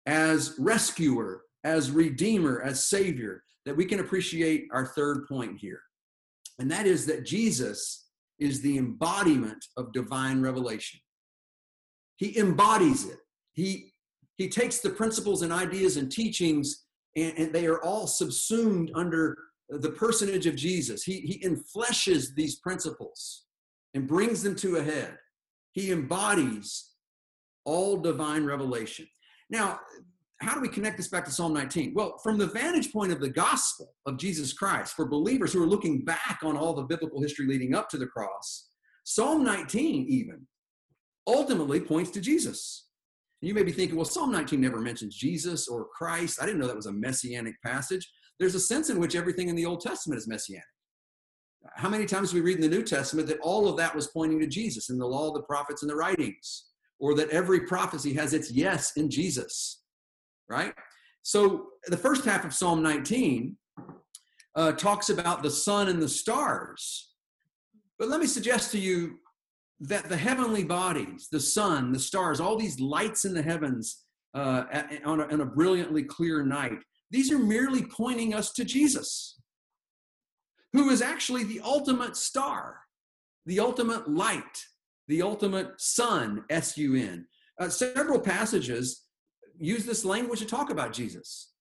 as 0.06 0.54
rescuer, 0.58 1.42
as 1.64 1.90
redeemer, 1.90 2.62
as 2.62 2.88
savior 2.88 3.42
that 3.66 3.76
we 3.76 3.84
can 3.84 4.00
appreciate 4.00 4.66
our 4.72 4.86
third 4.86 5.26
point 5.28 5.58
here. 5.58 5.80
And 6.58 6.70
that 6.70 6.86
is 6.86 7.04
that 7.06 7.26
Jesus 7.26 8.06
is 8.38 8.62
the 8.62 8.78
embodiment 8.78 9.64
of 9.76 9.92
divine 9.92 10.40
revelation. 10.40 11.00
He 12.16 12.38
embodies 12.38 13.04
it. 13.04 13.18
He, 13.52 13.92
he 14.36 14.48
takes 14.48 14.80
the 14.80 14.90
principles 14.90 15.42
and 15.42 15.52
ideas 15.52 15.96
and 15.96 16.10
teachings, 16.10 16.84
and, 17.16 17.32
and 17.38 17.52
they 17.52 17.66
are 17.66 17.82
all 17.82 18.06
subsumed 18.06 18.90
under 18.94 19.36
the 19.68 19.90
personage 19.90 20.46
of 20.46 20.56
Jesus. 20.56 21.02
He, 21.02 21.20
he 21.20 21.40
enfleshes 21.46 22.34
these 22.34 22.56
principles 22.56 23.44
and 23.94 24.06
brings 24.06 24.42
them 24.42 24.54
to 24.56 24.76
a 24.76 24.82
head. 24.82 25.16
He 25.72 25.90
embodies 25.90 26.90
all 27.64 27.96
divine 27.96 28.44
revelation. 28.44 29.06
Now, 29.50 29.80
how 30.40 30.54
do 30.54 30.60
we 30.60 30.68
connect 30.68 30.98
this 30.98 31.08
back 31.08 31.24
to 31.24 31.30
Psalm 31.30 31.54
19? 31.54 31.94
Well, 31.94 32.18
from 32.22 32.36
the 32.36 32.46
vantage 32.46 32.92
point 32.92 33.10
of 33.10 33.20
the 33.20 33.30
gospel 33.30 33.94
of 34.04 34.18
Jesus 34.18 34.52
Christ, 34.52 34.94
for 34.94 35.06
believers 35.06 35.52
who 35.52 35.62
are 35.62 35.66
looking 35.66 36.04
back 36.04 36.40
on 36.42 36.56
all 36.56 36.74
the 36.74 36.82
biblical 36.82 37.22
history 37.22 37.46
leading 37.46 37.74
up 37.74 37.88
to 37.90 37.96
the 37.96 38.06
cross, 38.06 38.68
Psalm 39.04 39.44
19 39.44 40.06
even 40.08 40.46
ultimately 41.26 41.80
points 41.80 42.10
to 42.10 42.20
Jesus. 42.20 42.85
You 43.40 43.54
may 43.54 43.62
be 43.62 43.72
thinking, 43.72 43.96
well, 43.96 44.04
Psalm 44.04 44.32
19 44.32 44.60
never 44.60 44.80
mentions 44.80 45.16
Jesus 45.16 45.68
or 45.68 45.86
Christ. 45.94 46.38
I 46.40 46.46
didn't 46.46 46.60
know 46.60 46.66
that 46.66 46.76
was 46.76 46.86
a 46.86 46.92
messianic 46.92 47.54
passage. 47.62 48.08
There's 48.38 48.54
a 48.54 48.60
sense 48.60 48.90
in 48.90 48.98
which 48.98 49.14
everything 49.14 49.48
in 49.48 49.56
the 49.56 49.66
Old 49.66 49.80
Testament 49.80 50.18
is 50.18 50.26
messianic. 50.26 50.64
How 51.74 51.88
many 51.88 52.06
times 52.06 52.30
do 52.30 52.36
we 52.36 52.42
read 52.42 52.56
in 52.56 52.62
the 52.62 52.74
New 52.76 52.82
Testament 52.82 53.28
that 53.28 53.40
all 53.40 53.68
of 53.68 53.76
that 53.76 53.94
was 53.94 54.06
pointing 54.08 54.40
to 54.40 54.46
Jesus 54.46 54.88
in 54.88 54.98
the 54.98 55.06
law, 55.06 55.32
the 55.32 55.42
prophets, 55.42 55.82
and 55.82 55.90
the 55.90 55.96
writings? 55.96 56.66
Or 56.98 57.14
that 57.14 57.28
every 57.30 57.60
prophecy 57.60 58.14
has 58.14 58.32
its 58.32 58.50
yes 58.50 58.92
in 58.96 59.10
Jesus? 59.10 59.82
right? 60.48 60.74
So 61.22 61.68
the 61.86 61.96
first 61.96 62.24
half 62.24 62.44
of 62.44 62.54
Psalm 62.54 62.82
19 62.82 63.56
uh, 64.54 64.72
talks 64.72 65.08
about 65.08 65.42
the 65.42 65.50
sun 65.50 65.88
and 65.88 66.00
the 66.00 66.08
stars. 66.08 67.12
But 67.98 68.08
let 68.08 68.20
me 68.20 68.26
suggest 68.26 68.70
to 68.72 68.78
you 68.78 69.18
that 69.80 70.08
the 70.08 70.16
heavenly 70.16 70.64
bodies, 70.64 71.28
the 71.30 71.40
sun, 71.40 71.92
the 71.92 71.98
stars, 71.98 72.40
all 72.40 72.56
these 72.56 72.80
lights 72.80 73.24
in 73.24 73.34
the 73.34 73.42
heavens 73.42 74.04
uh, 74.34 74.64
on, 75.04 75.20
a, 75.20 75.24
on 75.24 75.40
a 75.40 75.46
brilliantly 75.46 76.02
clear 76.02 76.44
night, 76.44 76.78
these 77.10 77.30
are 77.30 77.38
merely 77.38 77.84
pointing 77.84 78.34
us 78.34 78.52
to 78.52 78.64
Jesus, 78.64 79.38
who 80.72 80.90
is 80.90 81.02
actually 81.02 81.44
the 81.44 81.60
ultimate 81.64 82.16
star, 82.16 82.80
the 83.44 83.60
ultimate 83.60 84.08
light, 84.10 84.64
the 85.08 85.22
ultimate 85.22 85.68
sun, 85.78 86.44
S 86.50 86.76
U 86.76 86.96
N. 86.96 87.26
Uh, 87.60 87.68
several 87.68 88.18
passages 88.18 89.04
use 89.58 89.84
this 89.84 90.04
language 90.04 90.40
to 90.40 90.46
talk 90.46 90.70
about 90.70 90.92
Jesus. 90.92 91.52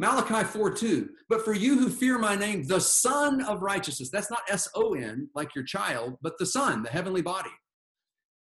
Malachi 0.00 0.44
4 0.44 0.70
2. 0.70 1.10
But 1.28 1.44
for 1.44 1.52
you 1.52 1.78
who 1.78 1.90
fear 1.90 2.18
my 2.18 2.34
name, 2.34 2.62
the 2.66 2.80
Sun 2.80 3.42
of 3.42 3.60
Righteousness, 3.60 4.08
that's 4.10 4.30
not 4.30 4.40
S 4.48 4.66
O 4.74 4.94
N 4.94 5.28
like 5.34 5.54
your 5.54 5.64
child, 5.64 6.14
but 6.22 6.38
the 6.38 6.46
Sun, 6.46 6.82
the 6.82 6.88
heavenly 6.88 7.20
body. 7.20 7.50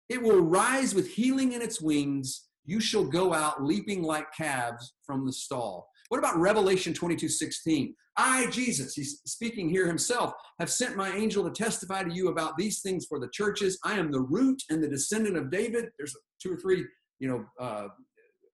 It 0.09 0.23
will 0.23 0.41
rise 0.41 0.95
with 0.95 1.11
healing 1.11 1.55
in 1.55 1.61
its 1.61 1.81
wings. 1.81 2.47
You 2.65 2.79
shall 2.79 3.05
go 3.05 3.35
out 3.35 3.65
leaping 3.65 4.05
like 4.05 4.33
calves 4.33 4.95
from 5.05 5.27
the 5.27 5.33
stall. 5.33 5.89
What 6.11 6.19
about 6.19 6.39
Revelation 6.39 6.95
22 6.95 7.29
16? 7.29 7.93
I, 8.17 8.47
Jesus, 8.51 8.95
he's 8.95 9.21
speaking 9.27 9.69
here 9.69 9.89
himself, 9.89 10.35
have 10.61 10.71
sent 10.71 10.97
my 10.97 11.11
angel 11.11 11.43
to 11.43 11.51
testify 11.51 12.05
to 12.05 12.15
you 12.15 12.29
about 12.29 12.57
these 12.57 12.83
things 12.83 13.07
for 13.07 13.19
the 13.19 13.31
churches. 13.33 13.81
I 13.85 13.99
am 13.99 14.13
the 14.13 14.21
root 14.21 14.63
and 14.71 14.83
the 14.83 14.89
descendant 14.89 15.37
of 15.37 15.51
David. 15.51 15.87
There's 15.99 16.15
two 16.41 16.53
or 16.53 16.57
three, 16.57 16.87
you 17.19 17.29
know, 17.29 17.45
uh, 17.61 17.89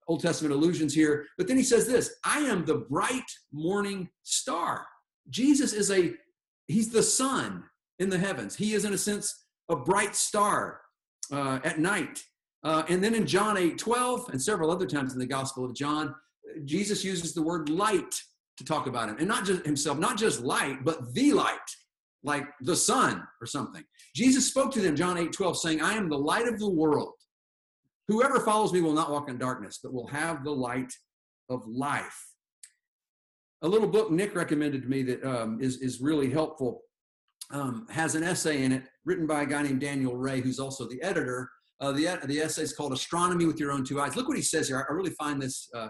Old 0.07 0.21
Testament 0.21 0.55
allusions 0.55 0.95
here. 0.95 1.27
But 1.38 1.49
then 1.49 1.57
he 1.57 1.62
says 1.62 1.87
this 1.87 2.17
I 2.25 2.40
am 2.40 2.64
the 2.64 2.87
bright 2.90 3.23
morning 3.53 4.09
star. 4.23 4.87
Jesus 5.31 5.73
is 5.73 5.90
a, 5.90 6.14
he's 6.67 6.90
the 6.90 7.03
sun 7.03 7.64
in 7.99 8.11
the 8.11 8.19
heavens. 8.19 8.55
He 8.57 8.75
is, 8.75 8.85
in 8.85 8.93
a 8.93 8.99
sense, 8.99 9.47
a 9.69 9.77
bright 9.77 10.14
star 10.14 10.81
uh, 11.33 11.61
at 11.64 11.79
night. 11.79 12.23
Uh, 12.62 12.83
and 12.88 13.03
then 13.03 13.14
in 13.14 13.27
John 13.27 13.57
8 13.57 13.79
12, 13.79 14.31
and 14.31 14.43
several 14.43 14.71
other 14.71 14.87
times 14.87 15.12
in 15.12 15.19
the 15.19 15.27
Gospel 15.27 15.64
of 15.64 15.75
John, 15.75 16.14
Jesus 16.64 17.05
uses 17.05 17.35
the 17.35 17.43
word 17.43 17.69
light 17.69 18.14
to 18.57 18.64
talk 18.64 18.87
about 18.87 19.09
him. 19.09 19.17
And 19.19 19.29
not 19.29 19.45
just 19.45 19.64
himself, 19.67 19.99
not 19.99 20.17
just 20.17 20.40
light, 20.40 20.85
but 20.85 21.12
the 21.14 21.33
light, 21.33 21.59
like 22.23 22.47
the 22.61 22.77
sun 22.77 23.23
or 23.40 23.47
something. 23.47 23.83
Jesus 24.14 24.47
spoke 24.47 24.73
to 24.73 24.81
them, 24.81 24.97
John 24.97 25.19
8 25.19 25.33
12, 25.33 25.59
saying, 25.59 25.83
I 25.83 25.95
am 25.95 26.09
the 26.09 26.19
light 26.19 26.49
of 26.49 26.59
the 26.59 26.71
world. 26.71 27.14
Whoever 28.09 28.40
follows 28.40 28.73
me 28.73 28.81
will 28.81 28.93
not 28.93 29.11
walk 29.11 29.29
in 29.29 29.38
darkness, 29.38 29.81
but 29.83 29.93
will 29.93 30.09
have 30.09 30.45
the 30.45 30.51
light 30.51 30.93
of 31.49 31.67
life. 31.67 32.19
A 33.62 33.69
little 33.69 33.88
book 33.88 34.11
Nick 34.11 34.35
recommended 34.35 34.83
to 34.83 34.88
me 34.88 35.03
that 35.05 35.25
um, 35.25 35.59
is 35.61 35.81
is 35.81 36.01
really 36.01 36.31
helpful 36.31 36.83
um, 37.51 37.87
has 37.90 38.14
an 38.14 38.23
essay 38.23 38.62
in 38.62 38.73
it 38.73 38.85
written 39.05 39.27
by 39.27 39.43
a 39.43 39.47
guy 39.47 39.62
named 39.62 39.81
Daniel 39.81 40.17
Ray, 40.17 40.40
who's 40.40 40.59
also 40.59 40.88
the 40.88 41.03
editor. 41.03 41.51
Uh, 41.81 41.93
the, 41.93 42.19
the 42.25 42.40
essay 42.40 42.62
is 42.62 42.73
called 42.73 42.93
Astronomy 42.93 43.47
with 43.47 43.61
Your 43.61 43.73
Own 43.73 43.85
Two 43.85 44.01
Eyes. 44.01 44.17
Look 44.17 44.29
what 44.29 44.37
he 44.37 44.43
says 44.43 44.69
here. 44.69 44.79
I, 44.79 44.93
I 44.93 44.95
really 44.95 45.11
find 45.11 45.40
this 45.40 45.69
uh, 45.75 45.88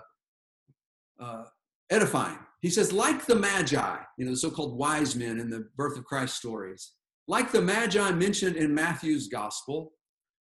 uh, 1.21 1.45
edifying. 1.91 2.39
He 2.61 2.71
says, 2.71 2.93
like 2.93 3.27
the 3.27 3.35
Magi, 3.35 3.97
you 4.19 4.25
know, 4.25 4.33
the 4.33 4.37
so 4.37 4.51
called 4.51 4.79
wise 4.79 5.15
men 5.15 5.39
in 5.39 5.51
the 5.51 5.69
birth 5.77 5.99
of 5.99 6.05
Christ 6.05 6.37
stories, 6.37 6.93
like 7.29 7.53
the 7.53 7.63
Magi 7.63 8.11
mentioned 8.13 8.57
in 8.57 8.75
Matthew's 8.75 9.29
gospel, 9.29 9.93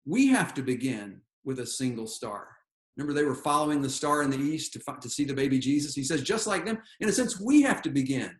we 0.04 0.28
have 0.28 0.52
to 0.54 0.62
begin 0.62 1.20
with 1.44 1.60
a 1.60 1.66
single 1.66 2.06
star. 2.06 2.48
Remember, 2.96 3.14
they 3.14 3.26
were 3.26 3.34
following 3.34 3.80
the 3.80 3.88
star 3.88 4.22
in 4.22 4.30
the 4.30 4.38
east 4.38 4.72
to, 4.74 4.80
to 5.00 5.08
see 5.08 5.24
the 5.24 5.34
baby 5.34 5.58
Jesus. 5.58 5.94
He 5.94 6.04
says, 6.04 6.22
just 6.22 6.46
like 6.46 6.64
them, 6.64 6.78
in 7.00 7.08
a 7.08 7.12
sense, 7.12 7.40
we 7.40 7.62
have 7.62 7.80
to 7.82 7.90
begin 7.90 8.36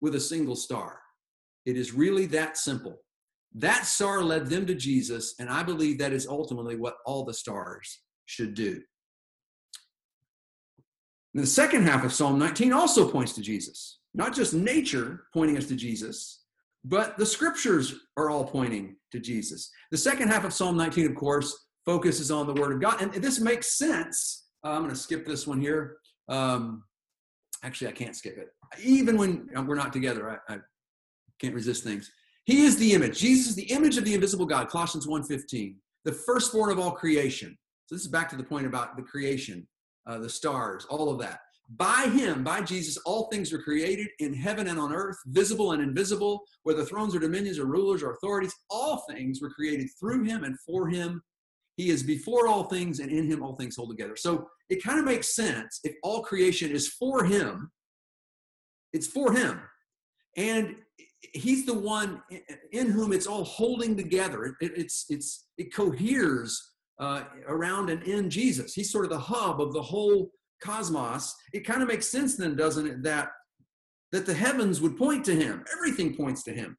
with 0.00 0.14
a 0.14 0.20
single 0.20 0.56
star. 0.56 1.00
It 1.64 1.76
is 1.76 1.92
really 1.92 2.26
that 2.26 2.56
simple. 2.56 2.98
That 3.54 3.84
star 3.84 4.22
led 4.22 4.46
them 4.46 4.66
to 4.66 4.74
Jesus, 4.74 5.34
and 5.38 5.48
I 5.48 5.62
believe 5.62 5.98
that 5.98 6.12
is 6.12 6.26
ultimately 6.26 6.76
what 6.76 6.96
all 7.04 7.24
the 7.24 7.34
stars 7.34 8.00
should 8.26 8.54
do. 8.54 8.80
And 11.34 11.42
the 11.42 11.48
second 11.48 11.84
half 11.84 12.04
of 12.04 12.12
Psalm 12.12 12.38
19 12.38 12.72
also 12.72 13.10
points 13.10 13.32
to 13.34 13.40
Jesus, 13.40 13.98
not 14.14 14.34
just 14.34 14.54
nature 14.54 15.24
pointing 15.32 15.56
us 15.56 15.66
to 15.66 15.76
Jesus, 15.76 16.42
but 16.84 17.16
the 17.16 17.26
scriptures 17.26 17.94
are 18.16 18.28
all 18.28 18.44
pointing 18.44 18.96
to 19.12 19.20
Jesus. 19.20 19.70
The 19.90 19.98
second 19.98 20.28
half 20.28 20.44
of 20.44 20.52
Psalm 20.52 20.76
19, 20.76 21.06
of 21.06 21.14
course, 21.14 21.66
focuses 21.84 22.30
on 22.30 22.46
the 22.46 22.54
Word 22.54 22.72
of 22.72 22.80
God. 22.80 23.00
And 23.00 23.12
this 23.12 23.40
makes 23.40 23.78
sense. 23.78 24.46
Uh, 24.64 24.70
I'm 24.70 24.82
going 24.82 24.90
to 24.90 24.96
skip 24.96 25.26
this 25.26 25.46
one 25.46 25.60
here. 25.60 25.96
Um, 26.28 26.84
actually, 27.64 27.88
I 27.88 27.92
can't 27.92 28.16
skip 28.16 28.38
it. 28.38 28.48
Even 28.82 29.16
when 29.16 29.48
we're 29.66 29.74
not 29.74 29.92
together, 29.92 30.40
I, 30.48 30.54
I 30.54 30.58
can't 31.40 31.54
resist 31.54 31.84
things. 31.84 32.10
He 32.44 32.64
is 32.64 32.76
the 32.76 32.92
image. 32.92 33.18
Jesus 33.18 33.50
is 33.50 33.54
the 33.54 33.70
image 33.70 33.96
of 33.98 34.04
the 34.04 34.14
invisible 34.14 34.46
God, 34.46 34.68
Colossians 34.68 35.06
1.15, 35.06 35.76
the 36.04 36.12
firstborn 36.12 36.70
of 36.70 36.78
all 36.78 36.92
creation. 36.92 37.56
So 37.86 37.94
this 37.94 38.02
is 38.02 38.10
back 38.10 38.28
to 38.30 38.36
the 38.36 38.42
point 38.42 38.66
about 38.66 38.96
the 38.96 39.02
creation, 39.02 39.66
uh, 40.06 40.18
the 40.18 40.28
stars, 40.28 40.84
all 40.88 41.10
of 41.10 41.18
that. 41.20 41.40
By 41.76 42.08
him, 42.12 42.42
by 42.42 42.60
Jesus, 42.62 42.96
all 43.06 43.28
things 43.28 43.52
were 43.52 43.62
created 43.62 44.08
in 44.18 44.34
heaven 44.34 44.66
and 44.66 44.78
on 44.78 44.92
earth, 44.92 45.16
visible 45.26 45.72
and 45.72 45.82
invisible, 45.82 46.42
whether 46.64 46.84
thrones 46.84 47.14
or 47.14 47.20
dominions 47.20 47.58
or 47.58 47.66
rulers 47.66 48.02
or 48.02 48.12
authorities, 48.12 48.54
all 48.68 49.04
things 49.08 49.40
were 49.40 49.50
created 49.50 49.88
through 49.98 50.24
him 50.24 50.44
and 50.44 50.58
for 50.66 50.88
him. 50.88 51.22
He 51.76 51.90
is 51.90 52.02
before 52.02 52.48
all 52.48 52.64
things, 52.64 53.00
and 53.00 53.10
in 53.10 53.30
him 53.30 53.42
all 53.42 53.54
things 53.54 53.76
hold 53.76 53.90
together. 53.90 54.16
So 54.16 54.48
it 54.68 54.82
kind 54.82 54.98
of 54.98 55.04
makes 55.04 55.34
sense 55.34 55.80
if 55.84 55.94
all 56.02 56.22
creation 56.22 56.70
is 56.70 56.88
for 56.88 57.24
him, 57.24 57.70
it's 58.92 59.06
for 59.06 59.32
him. 59.32 59.60
And 60.36 60.76
he's 61.32 61.66
the 61.66 61.78
one 61.78 62.22
in 62.72 62.90
whom 62.90 63.12
it's 63.12 63.26
all 63.26 63.44
holding 63.44 63.96
together. 63.96 64.44
It, 64.44 64.54
it 64.60 64.72
it's, 64.76 65.06
it's, 65.08 65.46
it 65.56 65.74
coheres 65.74 66.60
uh, 66.98 67.24
around 67.48 67.90
and 67.90 68.02
in 68.02 68.30
Jesus. 68.30 68.74
He's 68.74 68.90
sort 68.90 69.04
of 69.04 69.10
the 69.10 69.18
hub 69.18 69.60
of 69.60 69.72
the 69.72 69.82
whole 69.82 70.30
cosmos. 70.62 71.34
It 71.52 71.66
kind 71.66 71.82
of 71.82 71.88
makes 71.88 72.06
sense 72.06 72.36
then, 72.36 72.56
doesn't 72.56 72.86
it, 72.86 73.02
that, 73.02 73.28
that 74.12 74.26
the 74.26 74.34
heavens 74.34 74.80
would 74.80 74.96
point 74.96 75.24
to 75.24 75.34
him. 75.34 75.64
Everything 75.74 76.14
points 76.14 76.42
to 76.44 76.52
him. 76.52 76.76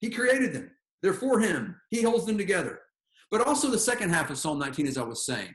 He 0.00 0.10
created 0.10 0.52
them. 0.52 0.70
They're 1.02 1.12
for 1.12 1.40
him. 1.40 1.76
He 1.90 2.02
holds 2.02 2.26
them 2.26 2.38
together. 2.38 2.77
But 3.30 3.46
also, 3.46 3.70
the 3.70 3.78
second 3.78 4.10
half 4.10 4.30
of 4.30 4.38
Psalm 4.38 4.58
19, 4.58 4.86
as 4.86 4.98
I 4.98 5.02
was 5.02 5.26
saying, 5.26 5.54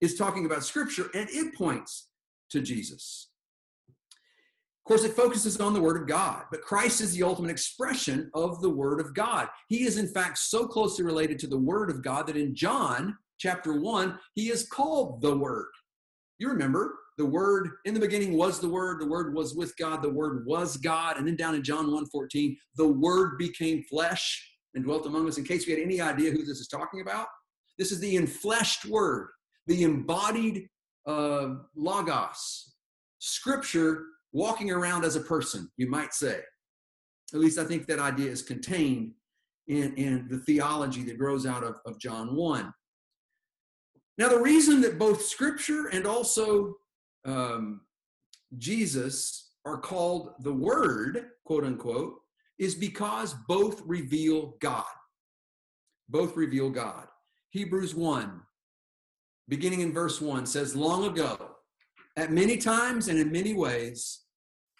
is 0.00 0.16
talking 0.16 0.46
about 0.46 0.64
scripture 0.64 1.10
and 1.14 1.28
it 1.30 1.54
points 1.54 2.08
to 2.50 2.60
Jesus. 2.60 3.28
Of 3.88 4.88
course, 4.88 5.04
it 5.04 5.12
focuses 5.12 5.60
on 5.60 5.74
the 5.74 5.80
Word 5.80 6.00
of 6.00 6.08
God, 6.08 6.44
but 6.50 6.62
Christ 6.62 7.00
is 7.00 7.12
the 7.12 7.22
ultimate 7.22 7.50
expression 7.50 8.30
of 8.34 8.60
the 8.62 8.70
Word 8.70 8.98
of 9.00 9.14
God. 9.14 9.48
He 9.68 9.84
is, 9.84 9.98
in 9.98 10.08
fact, 10.08 10.38
so 10.38 10.66
closely 10.66 11.04
related 11.04 11.38
to 11.40 11.46
the 11.46 11.58
Word 11.58 11.90
of 11.90 12.02
God 12.02 12.26
that 12.26 12.36
in 12.36 12.54
John 12.54 13.16
chapter 13.38 13.80
1, 13.80 14.18
he 14.34 14.50
is 14.50 14.66
called 14.68 15.20
the 15.20 15.36
Word. 15.36 15.68
You 16.38 16.48
remember, 16.48 16.98
the 17.18 17.26
Word 17.26 17.68
in 17.84 17.92
the 17.92 18.00
beginning 18.00 18.32
was 18.32 18.58
the 18.58 18.68
Word, 18.68 19.00
the 19.00 19.06
Word 19.06 19.34
was 19.34 19.54
with 19.54 19.76
God, 19.76 20.02
the 20.02 20.08
Word 20.08 20.46
was 20.46 20.78
God. 20.78 21.18
And 21.18 21.28
then 21.28 21.36
down 21.36 21.54
in 21.54 21.62
John 21.62 21.92
1 21.92 22.06
14, 22.06 22.56
the 22.76 22.88
Word 22.88 23.36
became 23.38 23.84
flesh 23.84 24.49
and 24.74 24.84
dwelt 24.84 25.06
among 25.06 25.28
us. 25.28 25.38
In 25.38 25.44
case 25.44 25.66
we 25.66 25.72
had 25.72 25.82
any 25.82 26.00
idea 26.00 26.30
who 26.30 26.44
this 26.44 26.60
is 26.60 26.68
talking 26.68 27.00
about, 27.00 27.26
this 27.78 27.92
is 27.92 28.00
the 28.00 28.16
enfleshed 28.16 28.86
word, 28.86 29.30
the 29.66 29.82
embodied 29.82 30.68
uh, 31.06 31.54
logos, 31.74 32.74
scripture 33.18 34.04
walking 34.32 34.70
around 34.70 35.04
as 35.04 35.16
a 35.16 35.20
person, 35.20 35.70
you 35.76 35.88
might 35.88 36.14
say. 36.14 36.40
At 37.32 37.40
least 37.40 37.58
I 37.58 37.64
think 37.64 37.86
that 37.86 37.98
idea 37.98 38.30
is 38.30 38.42
contained 38.42 39.12
in, 39.68 39.94
in 39.94 40.28
the 40.28 40.38
theology 40.38 41.02
that 41.04 41.18
grows 41.18 41.46
out 41.46 41.62
of, 41.62 41.76
of 41.86 41.98
John 41.98 42.34
1. 42.34 42.72
Now, 44.18 44.28
the 44.28 44.40
reason 44.40 44.80
that 44.82 44.98
both 44.98 45.22
Scripture 45.24 45.86
and 45.86 46.06
also 46.06 46.74
um, 47.24 47.80
Jesus 48.58 49.52
are 49.64 49.78
called 49.78 50.32
the 50.40 50.52
Word, 50.52 51.30
quote 51.44 51.64
unquote, 51.64 52.14
is 52.60 52.74
because 52.74 53.34
both 53.48 53.82
reveal 53.86 54.54
God. 54.60 54.84
Both 56.10 56.36
reveal 56.36 56.68
God. 56.68 57.06
Hebrews 57.50 57.94
1, 57.94 58.40
beginning 59.48 59.80
in 59.80 59.92
verse 59.92 60.20
1, 60.20 60.44
says, 60.44 60.76
Long 60.76 61.06
ago, 61.06 61.52
at 62.16 62.30
many 62.30 62.58
times 62.58 63.08
and 63.08 63.18
in 63.18 63.32
many 63.32 63.54
ways, 63.54 64.20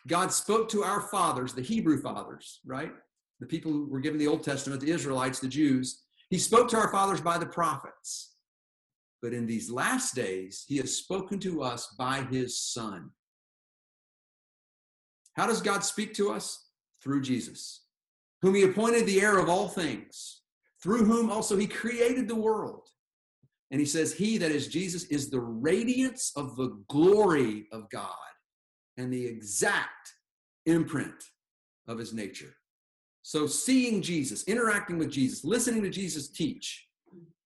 God 0.06 0.30
spoke 0.30 0.68
to 0.68 0.84
our 0.84 1.00
fathers, 1.00 1.54
the 1.54 1.62
Hebrew 1.62 2.00
fathers, 2.00 2.60
right? 2.66 2.92
The 3.40 3.46
people 3.46 3.72
who 3.72 3.86
were 3.86 4.00
given 4.00 4.18
the 4.18 4.26
Old 4.26 4.44
Testament, 4.44 4.82
the 4.82 4.90
Israelites, 4.90 5.40
the 5.40 5.48
Jews. 5.48 6.02
He 6.28 6.38
spoke 6.38 6.68
to 6.68 6.76
our 6.76 6.92
fathers 6.92 7.22
by 7.22 7.38
the 7.38 7.46
prophets. 7.46 8.34
But 9.22 9.32
in 9.32 9.46
these 9.46 9.70
last 9.70 10.14
days, 10.14 10.64
he 10.68 10.76
has 10.78 10.96
spoken 10.96 11.38
to 11.40 11.62
us 11.62 11.94
by 11.98 12.26
his 12.30 12.60
Son. 12.60 13.10
How 15.34 15.46
does 15.46 15.62
God 15.62 15.82
speak 15.82 16.12
to 16.14 16.30
us? 16.30 16.69
Through 17.02 17.22
Jesus, 17.22 17.84
whom 18.42 18.54
he 18.54 18.62
appointed 18.62 19.06
the 19.06 19.20
heir 19.20 19.38
of 19.38 19.48
all 19.48 19.68
things, 19.68 20.42
through 20.82 21.04
whom 21.04 21.30
also 21.30 21.56
he 21.56 21.66
created 21.66 22.28
the 22.28 22.34
world. 22.34 22.88
And 23.70 23.80
he 23.80 23.86
says, 23.86 24.12
He, 24.12 24.38
that 24.38 24.50
is 24.50 24.68
Jesus, 24.68 25.04
is 25.04 25.30
the 25.30 25.40
radiance 25.40 26.32
of 26.36 26.56
the 26.56 26.82
glory 26.88 27.66
of 27.72 27.88
God 27.90 28.10
and 28.96 29.12
the 29.12 29.24
exact 29.26 30.14
imprint 30.66 31.24
of 31.86 31.98
his 31.98 32.12
nature. 32.12 32.54
So, 33.22 33.46
seeing 33.46 34.02
Jesus, 34.02 34.44
interacting 34.44 34.98
with 34.98 35.10
Jesus, 35.10 35.44
listening 35.44 35.82
to 35.82 35.90
Jesus 35.90 36.28
teach, 36.28 36.86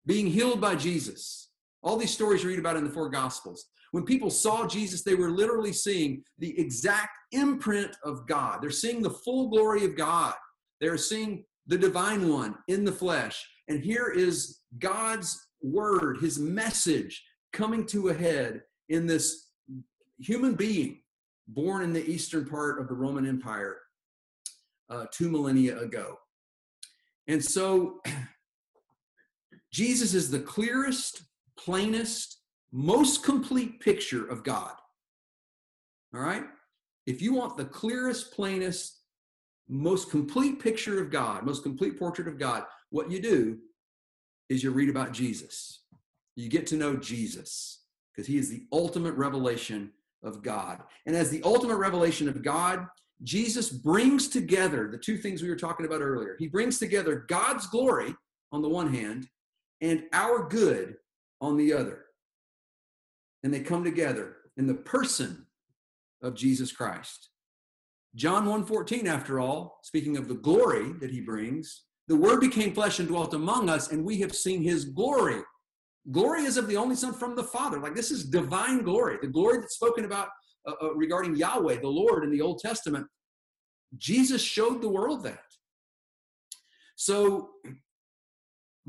being 0.06 0.26
healed 0.26 0.60
by 0.60 0.76
Jesus, 0.76 1.50
all 1.82 1.96
these 1.96 2.12
stories 2.12 2.42
you 2.42 2.48
read 2.48 2.58
about 2.58 2.76
in 2.76 2.84
the 2.84 2.90
four 2.90 3.08
Gospels. 3.08 3.66
When 3.90 4.04
people 4.04 4.30
saw 4.30 4.66
Jesus, 4.66 5.02
they 5.02 5.14
were 5.14 5.30
literally 5.30 5.72
seeing 5.72 6.24
the 6.38 6.58
exact 6.58 7.18
imprint 7.34 7.96
of 8.04 8.26
God. 8.26 8.62
They're 8.62 8.70
seeing 8.70 9.02
the 9.02 9.10
full 9.10 9.48
glory 9.48 9.84
of 9.84 9.96
God. 9.96 10.34
They're 10.80 10.96
seeing 10.96 11.44
the 11.66 11.78
divine 11.78 12.28
one 12.28 12.56
in 12.68 12.84
the 12.84 12.92
flesh. 12.92 13.46
And 13.68 13.82
here 13.82 14.12
is 14.14 14.60
God's 14.78 15.48
word, 15.62 16.18
his 16.20 16.38
message 16.38 17.22
coming 17.52 17.86
to 17.86 18.08
a 18.08 18.14
head 18.14 18.62
in 18.88 19.06
this 19.06 19.48
human 20.18 20.54
being 20.54 21.00
born 21.48 21.82
in 21.82 21.92
the 21.92 22.04
eastern 22.08 22.46
part 22.46 22.80
of 22.80 22.88
the 22.88 22.94
Roman 22.94 23.26
Empire 23.26 23.78
uh, 24.90 25.06
two 25.10 25.30
millennia 25.30 25.78
ago. 25.78 26.18
And 27.28 27.42
so 27.42 28.00
Jesus 29.72 30.14
is 30.14 30.30
the 30.30 30.40
clearest, 30.40 31.22
plainest, 31.58 32.38
most 32.72 33.22
complete 33.24 33.80
picture 33.80 34.26
of 34.26 34.44
God. 34.44 34.72
All 36.14 36.20
right? 36.20 36.44
If 37.06 37.20
you 37.20 37.34
want 37.34 37.56
the 37.56 37.64
clearest, 37.64 38.32
plainest, 38.32 39.00
most 39.68 40.10
complete 40.10 40.60
picture 40.60 41.02
of 41.02 41.10
God, 41.10 41.44
most 41.44 41.62
complete 41.62 41.98
portrait 41.98 42.28
of 42.28 42.38
God, 42.38 42.64
what 42.90 43.10
you 43.10 43.20
do 43.20 43.58
is 44.48 44.62
you 44.62 44.70
read 44.70 44.88
about 44.88 45.12
Jesus. 45.12 45.80
You 46.36 46.48
get 46.48 46.66
to 46.68 46.76
know 46.76 46.96
Jesus 46.96 47.82
because 48.12 48.26
he 48.26 48.38
is 48.38 48.50
the 48.50 48.66
ultimate 48.72 49.14
revelation 49.14 49.92
of 50.22 50.42
God. 50.42 50.82
And 51.06 51.14
as 51.14 51.30
the 51.30 51.42
ultimate 51.44 51.76
revelation 51.76 52.28
of 52.28 52.42
God, 52.42 52.86
Jesus 53.22 53.70
brings 53.70 54.28
together 54.28 54.88
the 54.90 54.98
two 54.98 55.16
things 55.16 55.42
we 55.42 55.48
were 55.48 55.56
talking 55.56 55.86
about 55.86 56.00
earlier. 56.00 56.36
He 56.38 56.48
brings 56.48 56.78
together 56.78 57.24
God's 57.28 57.66
glory 57.66 58.14
on 58.52 58.62
the 58.62 58.68
one 58.68 58.92
hand 58.92 59.28
and 59.80 60.04
our 60.12 60.48
good 60.48 60.96
on 61.40 61.56
the 61.56 61.72
other. 61.72 62.04
And 63.42 63.52
they 63.52 63.60
come 63.60 63.84
together 63.84 64.36
in 64.56 64.66
the 64.66 64.74
person 64.74 65.43
of 66.24 66.34
Jesus 66.34 66.72
Christ. 66.72 67.30
John 68.14 68.46
1:14 68.46 69.06
after 69.06 69.40
all, 69.40 69.80
speaking 69.82 70.16
of 70.16 70.28
the 70.28 70.34
glory 70.34 70.92
that 71.00 71.10
he 71.10 71.20
brings, 71.20 71.84
the 72.06 72.16
word 72.16 72.40
became 72.40 72.74
flesh 72.74 72.98
and 72.98 73.08
dwelt 73.08 73.34
among 73.34 73.68
us 73.68 73.90
and 73.90 74.04
we 74.04 74.20
have 74.20 74.34
seen 74.34 74.62
his 74.62 74.84
glory. 74.84 75.42
Glory 76.10 76.44
is 76.44 76.56
of 76.56 76.68
the 76.68 76.76
only 76.76 76.96
son 76.96 77.14
from 77.14 77.34
the 77.34 77.44
Father. 77.44 77.78
Like 77.78 77.94
this 77.94 78.10
is 78.10 78.24
divine 78.24 78.82
glory. 78.82 79.18
The 79.20 79.28
glory 79.28 79.58
that's 79.58 79.74
spoken 79.74 80.04
about 80.04 80.28
uh, 80.66 80.72
uh, 80.82 80.94
regarding 80.94 81.36
Yahweh, 81.36 81.80
the 81.80 81.88
Lord 81.88 82.24
in 82.24 82.30
the 82.30 82.40
Old 82.40 82.58
Testament. 82.58 83.06
Jesus 83.96 84.42
showed 84.42 84.82
the 84.82 84.88
world 84.88 85.22
that. 85.24 85.44
So 86.96 87.50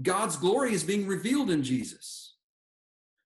God's 0.02 0.36
glory 0.36 0.74
is 0.74 0.84
being 0.84 1.08
revealed 1.08 1.50
in 1.50 1.64
Jesus. 1.64 2.36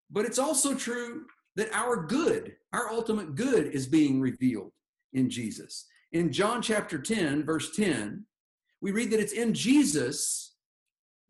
But 0.09 0.25
it's 0.25 0.39
also 0.39 0.75
true 0.75 1.25
that 1.55 1.73
our 1.73 2.05
good, 2.05 2.55
our 2.73 2.89
ultimate 2.89 3.35
good, 3.35 3.67
is 3.67 3.87
being 3.87 4.21
revealed 4.21 4.71
in 5.13 5.29
Jesus. 5.29 5.87
In 6.11 6.31
John 6.31 6.61
chapter 6.61 6.99
10, 6.99 7.45
verse 7.45 7.75
10, 7.75 8.25
we 8.81 8.91
read 8.91 9.11
that 9.11 9.19
it's 9.19 9.33
in 9.33 9.53
Jesus 9.53 10.49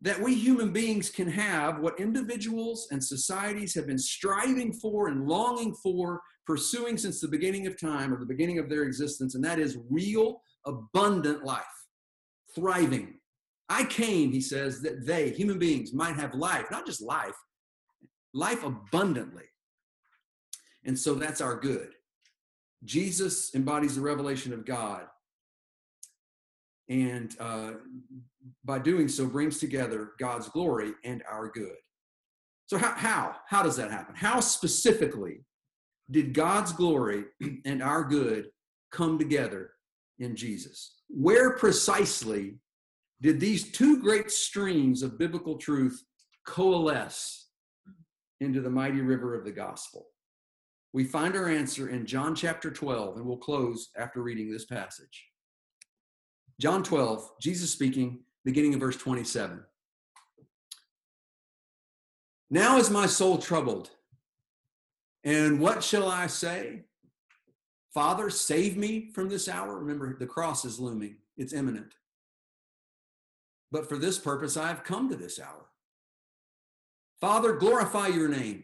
that 0.02 0.20
we 0.20 0.34
human 0.34 0.72
beings 0.72 1.10
can 1.10 1.30
have 1.30 1.80
what 1.80 2.00
individuals 2.00 2.88
and 2.92 3.04
societies 3.04 3.76
have 3.76 3.88
been 3.88 3.98
striving 3.98 4.72
for 4.72 5.10
and 5.10 5.28
longing 5.28 5.74
for, 5.84 6.22
pursuing 6.46 6.98
since 6.98 7.20
the 7.20 7.28
beginning 7.28 7.68
of 7.68 7.80
time 7.80 8.14
or 8.14 8.18
the 8.18 8.26
beginning 8.26 8.60
of 8.60 8.70
their 8.70 8.84
existence, 8.84 9.36
and 9.36 9.44
that 9.44 9.60
is 9.60 9.78
real, 9.90 10.42
abundant 10.66 11.44
life, 11.44 11.64
thriving. 12.56 13.16
I 13.68 13.84
came, 13.84 14.32
he 14.32 14.42
says, 14.42 14.82
that 14.82 15.06
they, 15.06 15.30
human 15.32 15.60
beings, 15.60 15.94
might 15.94 16.16
have 16.16 16.34
life, 16.34 16.66
not 16.72 16.86
just 16.86 17.02
life, 17.02 17.36
life 18.34 18.64
abundantly. 18.64 19.44
And 20.86 20.98
so 20.98 21.14
that's 21.14 21.42
our 21.42 21.56
good. 21.56 21.94
Jesus 22.84 23.54
embodies 23.56 23.96
the 23.96 24.02
revelation 24.02 24.54
of 24.54 24.66
God. 24.66 25.04
And 26.90 27.36
uh, 27.40 27.72
by 28.64 28.80
doing 28.80 29.08
so, 29.08 29.28
brings 29.28 29.60
together 29.60 30.12
God's 30.20 30.50
glory 30.50 30.94
and 31.04 31.24
our 31.30 31.50
good. 31.50 31.76
So, 32.66 32.78
how, 32.78 32.94
how? 32.96 33.36
How 33.48 33.64
does 33.64 33.76
that 33.78 33.92
happen? 33.92 34.16
How 34.16 34.40
specifically 34.40 35.42
did 36.10 36.34
God's 36.34 36.72
glory 36.72 37.26
and 37.66 37.84
our 37.84 38.04
good 38.04 38.50
come 38.92 39.20
together 39.20 39.72
in 40.20 40.36
Jesus? 40.36 40.96
Where 41.10 41.58
precisely 41.58 42.56
did 43.22 43.40
these 43.40 43.72
two 43.72 44.02
great 44.02 44.32
streams 44.32 45.04
of 45.04 45.20
biblical 45.20 45.58
truth 45.58 46.04
coalesce 46.46 47.50
into 48.40 48.62
the 48.62 48.70
mighty 48.70 49.02
river 49.02 49.36
of 49.36 49.44
the 49.44 49.52
gospel? 49.52 50.08
We 50.92 51.04
find 51.04 51.36
our 51.36 51.48
answer 51.48 51.90
in 51.90 52.06
John 52.06 52.34
chapter 52.34 52.72
12, 52.72 53.18
and 53.18 53.26
we'll 53.26 53.38
close 53.38 53.90
after 53.96 54.22
reading 54.22 54.52
this 54.52 54.66
passage. 54.66 55.28
John 56.60 56.84
12, 56.84 57.40
Jesus 57.40 57.72
speaking, 57.72 58.20
beginning 58.44 58.74
in 58.74 58.80
verse 58.80 58.98
27. 58.98 59.64
Now 62.50 62.78
is 62.78 62.90
my 62.90 63.06
soul 63.06 63.38
troubled, 63.38 63.92
and 65.24 65.60
what 65.60 65.84
shall 65.84 66.10
I 66.10 66.26
say? 66.26 66.86
Father, 67.94 68.30
save 68.30 68.76
me 68.76 69.12
from 69.14 69.30
this 69.30 69.48
hour. 69.48 69.78
Remember, 69.78 70.18
the 70.18 70.26
cross 70.26 70.66
is 70.66 70.80
looming, 70.80 71.18
it's 71.38 71.54
imminent. 71.54 71.94
But 73.72 73.88
for 73.88 73.98
this 73.98 74.18
purpose, 74.18 74.58
I 74.58 74.68
have 74.68 74.84
come 74.84 75.10
to 75.10 75.16
this 75.16 75.40
hour. 75.40 75.68
Father, 77.22 77.54
glorify 77.54 78.08
your 78.08 78.28
name. 78.28 78.64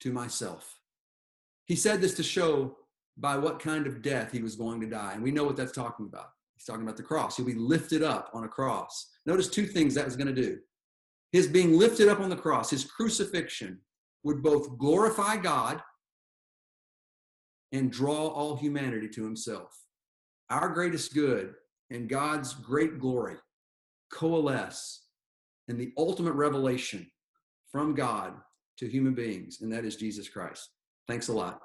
to 0.00 0.12
myself. 0.12 0.78
He 1.66 1.76
said 1.76 2.00
this 2.00 2.14
to 2.14 2.22
show 2.22 2.76
by 3.16 3.36
what 3.36 3.58
kind 3.58 3.86
of 3.86 4.02
death 4.02 4.32
he 4.32 4.42
was 4.42 4.56
going 4.56 4.80
to 4.80 4.86
die. 4.86 5.12
And 5.14 5.22
we 5.22 5.30
know 5.30 5.44
what 5.44 5.56
that's 5.56 5.72
talking 5.72 6.06
about. 6.06 6.28
He's 6.54 6.64
talking 6.64 6.82
about 6.82 6.96
the 6.96 7.02
cross. 7.02 7.36
He'll 7.36 7.46
be 7.46 7.54
lifted 7.54 8.02
up 8.02 8.30
on 8.34 8.44
a 8.44 8.48
cross. 8.48 9.10
Notice 9.26 9.48
two 9.48 9.66
things 9.66 9.94
that 9.94 10.04
was 10.04 10.16
going 10.16 10.34
to 10.34 10.42
do. 10.42 10.58
His 11.32 11.46
being 11.46 11.78
lifted 11.78 12.08
up 12.08 12.20
on 12.20 12.30
the 12.30 12.36
cross, 12.36 12.70
his 12.70 12.84
crucifixion, 12.84 13.80
would 14.22 14.42
both 14.42 14.78
glorify 14.78 15.36
God 15.36 15.82
and 17.72 17.90
draw 17.90 18.28
all 18.28 18.56
humanity 18.56 19.08
to 19.08 19.24
himself. 19.24 19.76
Our 20.50 20.68
greatest 20.68 21.14
good 21.14 21.54
and 21.90 22.08
God's 22.08 22.54
great 22.54 22.98
glory 22.98 23.36
coalesce 24.12 25.02
in 25.68 25.76
the 25.76 25.92
ultimate 25.98 26.32
revelation 26.32 27.10
from 27.70 27.94
God 27.94 28.34
to 28.78 28.88
human 28.88 29.14
beings, 29.14 29.60
and 29.62 29.72
that 29.72 29.84
is 29.84 29.96
Jesus 29.96 30.28
Christ. 30.28 30.70
Thanks 31.06 31.28
a 31.28 31.32
lot. 31.32 31.60